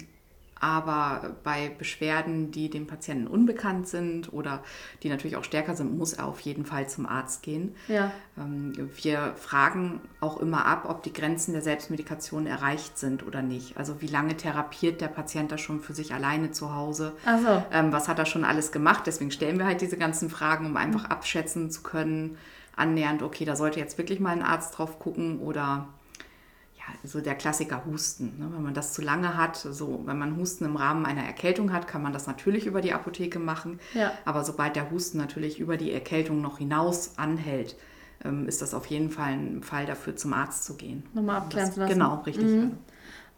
Aber 0.63 1.35
bei 1.43 1.75
Beschwerden, 1.77 2.51
die 2.51 2.69
dem 2.69 2.87
Patienten 2.87 3.27
unbekannt 3.27 3.85
sind 3.85 4.31
oder 4.31 4.63
die 5.03 5.09
natürlich 5.09 5.35
auch 5.35 5.43
stärker 5.43 5.75
sind, 5.75 5.97
muss 5.97 6.13
er 6.13 6.25
auf 6.25 6.39
jeden 6.39 6.65
Fall 6.65 6.87
zum 6.87 7.05
Arzt 7.05 7.43
gehen. 7.43 7.75
Ja. 7.89 8.13
Ähm, 8.37 8.71
wir 8.95 9.33
fragen 9.35 9.99
auch 10.21 10.39
immer 10.39 10.65
ab, 10.65 10.85
ob 10.87 11.03
die 11.03 11.11
Grenzen 11.11 11.51
der 11.51 11.61
Selbstmedikation 11.61 12.47
erreicht 12.47 12.97
sind 12.97 13.27
oder 13.27 13.41
nicht. 13.41 13.75
Also 13.75 13.99
wie 14.01 14.07
lange 14.07 14.37
therapiert 14.37 15.01
der 15.01 15.09
Patient 15.09 15.51
da 15.51 15.57
schon 15.57 15.81
für 15.81 15.93
sich 15.93 16.13
alleine 16.13 16.51
zu 16.51 16.73
Hause? 16.73 17.11
So. 17.25 17.61
Ähm, 17.73 17.91
was 17.91 18.07
hat 18.07 18.17
er 18.17 18.25
schon 18.25 18.45
alles 18.45 18.71
gemacht? 18.71 19.03
Deswegen 19.05 19.31
stellen 19.31 19.59
wir 19.59 19.65
halt 19.65 19.81
diese 19.81 19.97
ganzen 19.97 20.29
Fragen, 20.29 20.65
um 20.65 20.77
einfach 20.77 21.09
abschätzen 21.09 21.71
zu 21.71 21.83
können, 21.83 22.37
annähernd, 22.77 23.21
okay, 23.21 23.43
da 23.43 23.57
sollte 23.57 23.81
jetzt 23.81 23.97
wirklich 23.97 24.21
mal 24.21 24.29
ein 24.29 24.43
Arzt 24.43 24.77
drauf 24.77 24.97
gucken 24.97 25.39
oder 25.39 25.89
ja, 26.87 27.07
so 27.07 27.21
der 27.21 27.35
Klassiker 27.35 27.85
Husten. 27.85 28.37
Ne? 28.39 28.49
Wenn 28.51 28.63
man 28.63 28.73
das 28.73 28.93
zu 28.93 29.01
lange 29.01 29.37
hat, 29.37 29.55
so 29.55 30.01
wenn 30.05 30.17
man 30.17 30.37
Husten 30.37 30.65
im 30.65 30.75
Rahmen 30.75 31.05
einer 31.05 31.23
Erkältung 31.23 31.71
hat, 31.71 31.87
kann 31.87 32.01
man 32.01 32.13
das 32.13 32.27
natürlich 32.27 32.65
über 32.65 32.81
die 32.81 32.93
Apotheke 32.93 33.39
machen. 33.39 33.79
Ja. 33.93 34.11
Aber 34.25 34.43
sobald 34.43 34.75
der 34.75 34.91
Husten 34.91 35.17
natürlich 35.17 35.59
über 35.59 35.77
die 35.77 35.91
Erkältung 35.91 36.41
noch 36.41 36.57
hinaus 36.57 37.17
anhält, 37.17 37.75
ähm, 38.23 38.47
ist 38.47 38.61
das 38.61 38.73
auf 38.73 38.85
jeden 38.87 39.09
Fall 39.09 39.33
ein 39.33 39.63
Fall 39.63 39.85
dafür, 39.85 40.15
zum 40.15 40.33
Arzt 40.33 40.65
zu 40.65 40.75
gehen. 40.75 41.03
Nochmal 41.13 41.37
abklären 41.37 41.71
zu 41.71 41.79
lassen. 41.79 41.93
Genau, 41.93 42.21
richtig. 42.25 42.45
Mhm. 42.45 42.77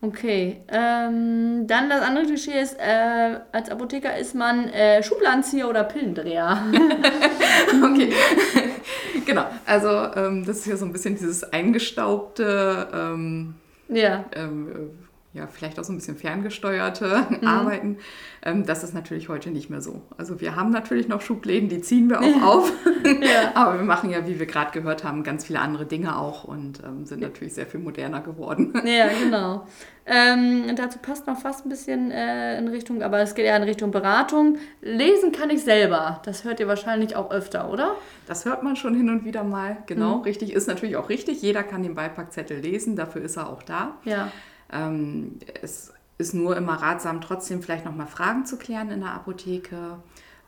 Okay, 0.02 0.62
ähm, 0.68 1.66
dann 1.68 1.90
das 1.90 2.02
andere 2.02 2.26
Klischee 2.26 2.62
ist, 2.62 2.76
äh, 2.78 3.40
als 3.52 3.70
Apotheker 3.70 4.16
ist 4.18 4.36
man 4.36 4.68
äh, 4.70 5.02
Schubladenzieher 5.02 5.70
oder 5.70 5.84
Pillendreher. 5.84 6.62
okay, 7.84 8.14
genau. 9.26 9.46
Also 9.66 9.90
ähm, 10.16 10.46
das 10.46 10.60
ist 10.60 10.68
ja 10.68 10.78
so 10.78 10.86
ein 10.86 10.92
bisschen 10.92 11.16
dieses 11.16 11.44
eingestaubte, 11.44 12.88
ähm, 12.94 13.56
ja. 13.90 14.26
Ähm, 14.34 14.92
ja, 15.36 15.48
vielleicht 15.48 15.78
auch 15.80 15.84
so 15.84 15.92
ein 15.92 15.98
bisschen 15.98 16.16
ferngesteuerte 16.16 17.28
mhm. 17.42 17.48
Arbeiten. 17.48 17.98
Ähm, 18.42 18.66
das 18.66 18.84
ist 18.86 18.94
natürlich 18.94 19.28
heute 19.28 19.50
nicht 19.50 19.70
mehr 19.70 19.82
so. 19.82 20.02
Also 20.18 20.40
wir 20.40 20.56
haben 20.56 20.72
natürlich 20.72 21.10
noch 21.10 21.22
Schubläden, 21.22 21.68
die 21.68 21.82
ziehen 21.82 22.10
wir 22.10 22.22
auch 22.22 22.42
auf. 22.42 22.72
ja. 23.06 23.52
Aber 23.54 23.78
wir 23.78 23.86
machen 23.86 24.10
ja, 24.10 24.26
wie 24.28 24.40
wir 24.40 24.46
gerade 24.46 24.72
gehört 24.72 25.04
haben, 25.04 25.24
ganz 25.24 25.46
viele 25.46 25.60
andere 25.60 25.86
Dinge 25.86 26.18
auch 26.18 26.46
und 26.46 26.82
ähm, 26.86 27.06
sind 27.06 27.20
natürlich 27.20 27.54
sehr 27.54 27.66
viel 27.66 27.82
moderner 27.82 28.22
geworden. 28.22 28.74
Ja, 28.86 29.08
genau. 29.08 29.68
Ähm, 30.06 30.74
dazu 30.76 31.00
passt 31.00 31.26
noch 31.26 31.40
fast 31.40 31.66
ein 31.66 31.70
bisschen 31.70 32.12
äh, 32.12 32.58
in 32.58 32.68
Richtung, 32.68 33.02
aber 33.02 33.20
es 33.20 33.34
geht 33.34 33.46
eher 33.46 33.58
in 33.58 33.64
Richtung 33.64 33.92
Beratung. 33.92 34.58
Lesen 34.82 35.32
kann 35.32 35.50
ich 35.50 35.64
selber. 35.64 36.22
Das 36.24 36.44
hört 36.44 36.60
ihr 36.60 36.68
wahrscheinlich 36.68 37.16
auch 37.16 37.32
öfter, 37.32 37.72
oder? 37.72 37.96
Das 38.28 38.46
hört 38.46 38.64
man 38.64 38.76
schon 38.76 38.96
hin 38.96 39.10
und 39.10 39.26
wieder 39.26 39.44
mal. 39.44 39.78
Genau, 39.88 40.18
mhm. 40.18 40.24
richtig. 40.24 40.54
Ist 40.54 40.68
natürlich 40.68 40.96
auch 40.96 41.10
richtig. 41.10 41.42
Jeder 41.42 41.64
kann 41.64 41.82
den 41.82 41.96
Beipackzettel 41.96 42.60
lesen. 42.60 42.96
Dafür 42.96 43.24
ist 43.24 43.38
er 43.38 43.50
auch 43.50 43.64
da. 43.64 43.98
Ja. 44.06 44.32
Ähm, 44.72 45.40
es 45.62 45.94
ist 46.18 46.34
nur 46.34 46.56
immer 46.56 46.76
ratsam, 46.82 47.22
trotzdem 47.22 47.62
vielleicht 47.62 47.86
nochmal 47.86 48.08
Fragen 48.08 48.46
zu 48.46 48.58
klären 48.58 48.90
in 48.90 49.02
der 49.02 49.14
Apotheke, 49.14 49.98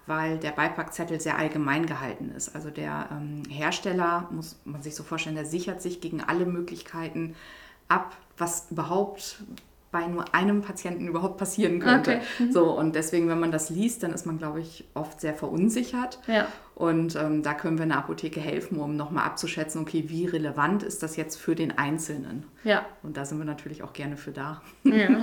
weil 0.06 0.38
der 0.38 0.52
Beipackzettel 0.52 1.20
sehr 1.20 1.38
allgemein 1.38 1.86
gehalten 1.86 2.32
ist. 2.36 2.56
Also 2.56 2.70
der 2.70 3.10
ähm, 3.12 3.44
Hersteller, 3.50 4.28
muss 4.32 4.60
man 4.64 4.82
sich 4.82 4.96
so 4.96 5.04
vorstellen, 5.04 5.36
der 5.36 5.46
sichert 5.46 5.82
sich 5.82 6.00
gegen 6.00 6.22
alle 6.22 6.46
Möglichkeiten 6.46 7.36
ab, 7.90 8.16
was 8.38 8.72
überhaupt 8.72 9.44
bei 9.92 10.06
nur 10.08 10.34
einem 10.36 10.62
Patienten 10.62 11.08
überhaupt 11.08 11.38
passieren 11.38 11.80
könnte. 11.80 12.18
Okay. 12.18 12.46
Mhm. 12.46 12.52
So, 12.52 12.78
und 12.78 12.96
deswegen, 12.96 13.30
wenn 13.30 13.40
man 13.40 13.52
das 13.52 13.70
liest, 13.70 14.04
dann 14.04 14.12
ist 14.14 14.26
man, 14.26 14.38
glaube 14.38 14.60
ich, 14.60 14.86
oft 14.94 15.22
sehr 15.22 15.34
verunsichert. 15.34 16.20
Ja. 16.28 16.48
Und 16.76 17.16
ähm, 17.16 17.42
da 17.42 17.54
können 17.54 17.78
wir 17.78 17.84
in 17.84 17.90
der 17.90 17.98
Apotheke 17.98 18.40
helfen, 18.40 18.80
um 18.80 18.96
nochmal 18.96 19.26
abzuschätzen, 19.26 19.82
okay, 19.82 20.06
wie 20.08 20.26
relevant 20.26 20.84
ist 20.84 21.02
das 21.02 21.16
jetzt 21.16 21.38
für 21.38 21.56
den 21.56 21.78
Einzelnen? 21.78 22.46
Ja. 22.64 22.86
Und 23.02 23.18
da 23.18 23.26
sind 23.26 23.40
wir 23.40 23.46
natürlich 23.46 23.82
auch 23.82 23.94
gerne 23.94 24.18
für 24.18 24.32
da. 24.32 24.62
Ja. 24.84 25.10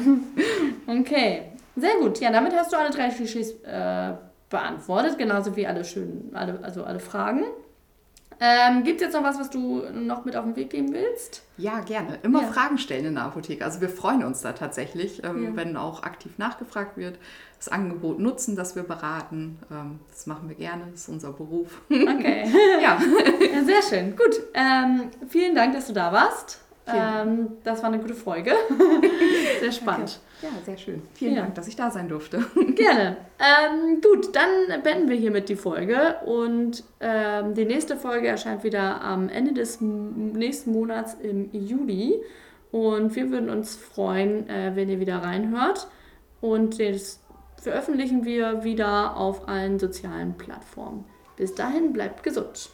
Okay, 0.86 1.52
sehr 1.76 1.94
gut. 1.98 2.20
Ja, 2.20 2.30
damit 2.30 2.52
hast 2.52 2.70
du 2.70 2.76
alle 2.76 2.90
drei 2.90 3.08
Klischees 3.08 3.52
äh, 3.62 4.12
beantwortet, 4.50 5.16
genauso 5.16 5.56
wie 5.56 5.66
alle 5.66 5.82
schönen, 5.82 6.30
alle, 6.34 6.62
also 6.62 6.84
alle 6.84 7.00
Fragen. 7.00 7.44
Ähm, 8.40 8.84
Gibt 8.84 9.00
es 9.00 9.06
jetzt 9.06 9.14
noch 9.14 9.22
was, 9.22 9.38
was 9.38 9.50
du 9.50 9.82
noch 9.92 10.24
mit 10.24 10.36
auf 10.36 10.44
den 10.44 10.56
Weg 10.56 10.70
geben 10.70 10.92
willst? 10.92 11.42
Ja, 11.56 11.80
gerne. 11.80 12.18
Immer 12.22 12.42
ja. 12.42 12.48
Fragen 12.48 12.78
stellen 12.78 13.04
in 13.04 13.14
der 13.14 13.24
Apotheke. 13.24 13.64
Also 13.64 13.80
wir 13.80 13.88
freuen 13.88 14.24
uns 14.24 14.40
da 14.40 14.52
tatsächlich, 14.52 15.22
ähm, 15.24 15.44
ja. 15.44 15.50
wenn 15.56 15.76
auch 15.76 16.02
aktiv 16.02 16.32
nachgefragt 16.36 16.96
wird. 16.96 17.18
Das 17.58 17.68
Angebot 17.68 18.18
nutzen, 18.18 18.56
das 18.56 18.76
wir 18.76 18.82
beraten. 18.82 19.58
Ähm, 19.70 20.00
das 20.10 20.26
machen 20.26 20.48
wir 20.48 20.56
gerne, 20.56 20.84
das 20.90 21.02
ist 21.02 21.08
unser 21.08 21.32
Beruf. 21.32 21.80
Okay. 21.88 22.44
ja. 22.82 22.98
ja. 23.00 23.64
Sehr 23.64 23.82
schön. 23.82 24.16
Gut. 24.16 24.40
Ähm, 24.52 25.10
vielen 25.28 25.54
Dank, 25.54 25.74
dass 25.74 25.86
du 25.86 25.92
da 25.92 26.12
warst. 26.12 26.60
Ähm, 26.86 27.52
das 27.62 27.82
war 27.82 27.88
eine 27.88 27.98
gute 27.98 28.14
Folge. 28.14 28.52
sehr 29.60 29.72
spannend. 29.72 30.20
Ja, 30.44 30.50
sehr 30.62 30.76
schön. 30.76 31.00
Vielen 31.14 31.36
ja. 31.36 31.42
Dank, 31.42 31.54
dass 31.54 31.68
ich 31.68 31.74
da 31.74 31.90
sein 31.90 32.06
durfte. 32.06 32.44
Gerne. 32.74 33.16
Ähm, 33.38 34.02
gut, 34.02 34.36
dann 34.36 34.82
beenden 34.82 35.08
wir 35.08 35.16
hiermit 35.16 35.48
die 35.48 35.56
Folge 35.56 36.16
und 36.26 36.84
ähm, 37.00 37.54
die 37.54 37.64
nächste 37.64 37.96
Folge 37.96 38.28
erscheint 38.28 38.62
wieder 38.62 39.00
am 39.00 39.30
Ende 39.30 39.54
des 39.54 39.80
nächsten 39.80 40.72
Monats 40.72 41.14
im 41.14 41.48
Juli. 41.52 42.20
Und 42.72 43.16
wir 43.16 43.30
würden 43.30 43.48
uns 43.48 43.74
freuen, 43.74 44.46
äh, 44.50 44.72
wenn 44.74 44.90
ihr 44.90 45.00
wieder 45.00 45.22
reinhört. 45.22 45.88
Und 46.42 46.78
das 46.78 47.20
veröffentlichen 47.62 48.26
wir 48.26 48.64
wieder 48.64 49.16
auf 49.16 49.48
allen 49.48 49.78
sozialen 49.78 50.34
Plattformen. 50.34 51.06
Bis 51.38 51.54
dahin 51.54 51.94
bleibt 51.94 52.22
gesund. 52.22 52.68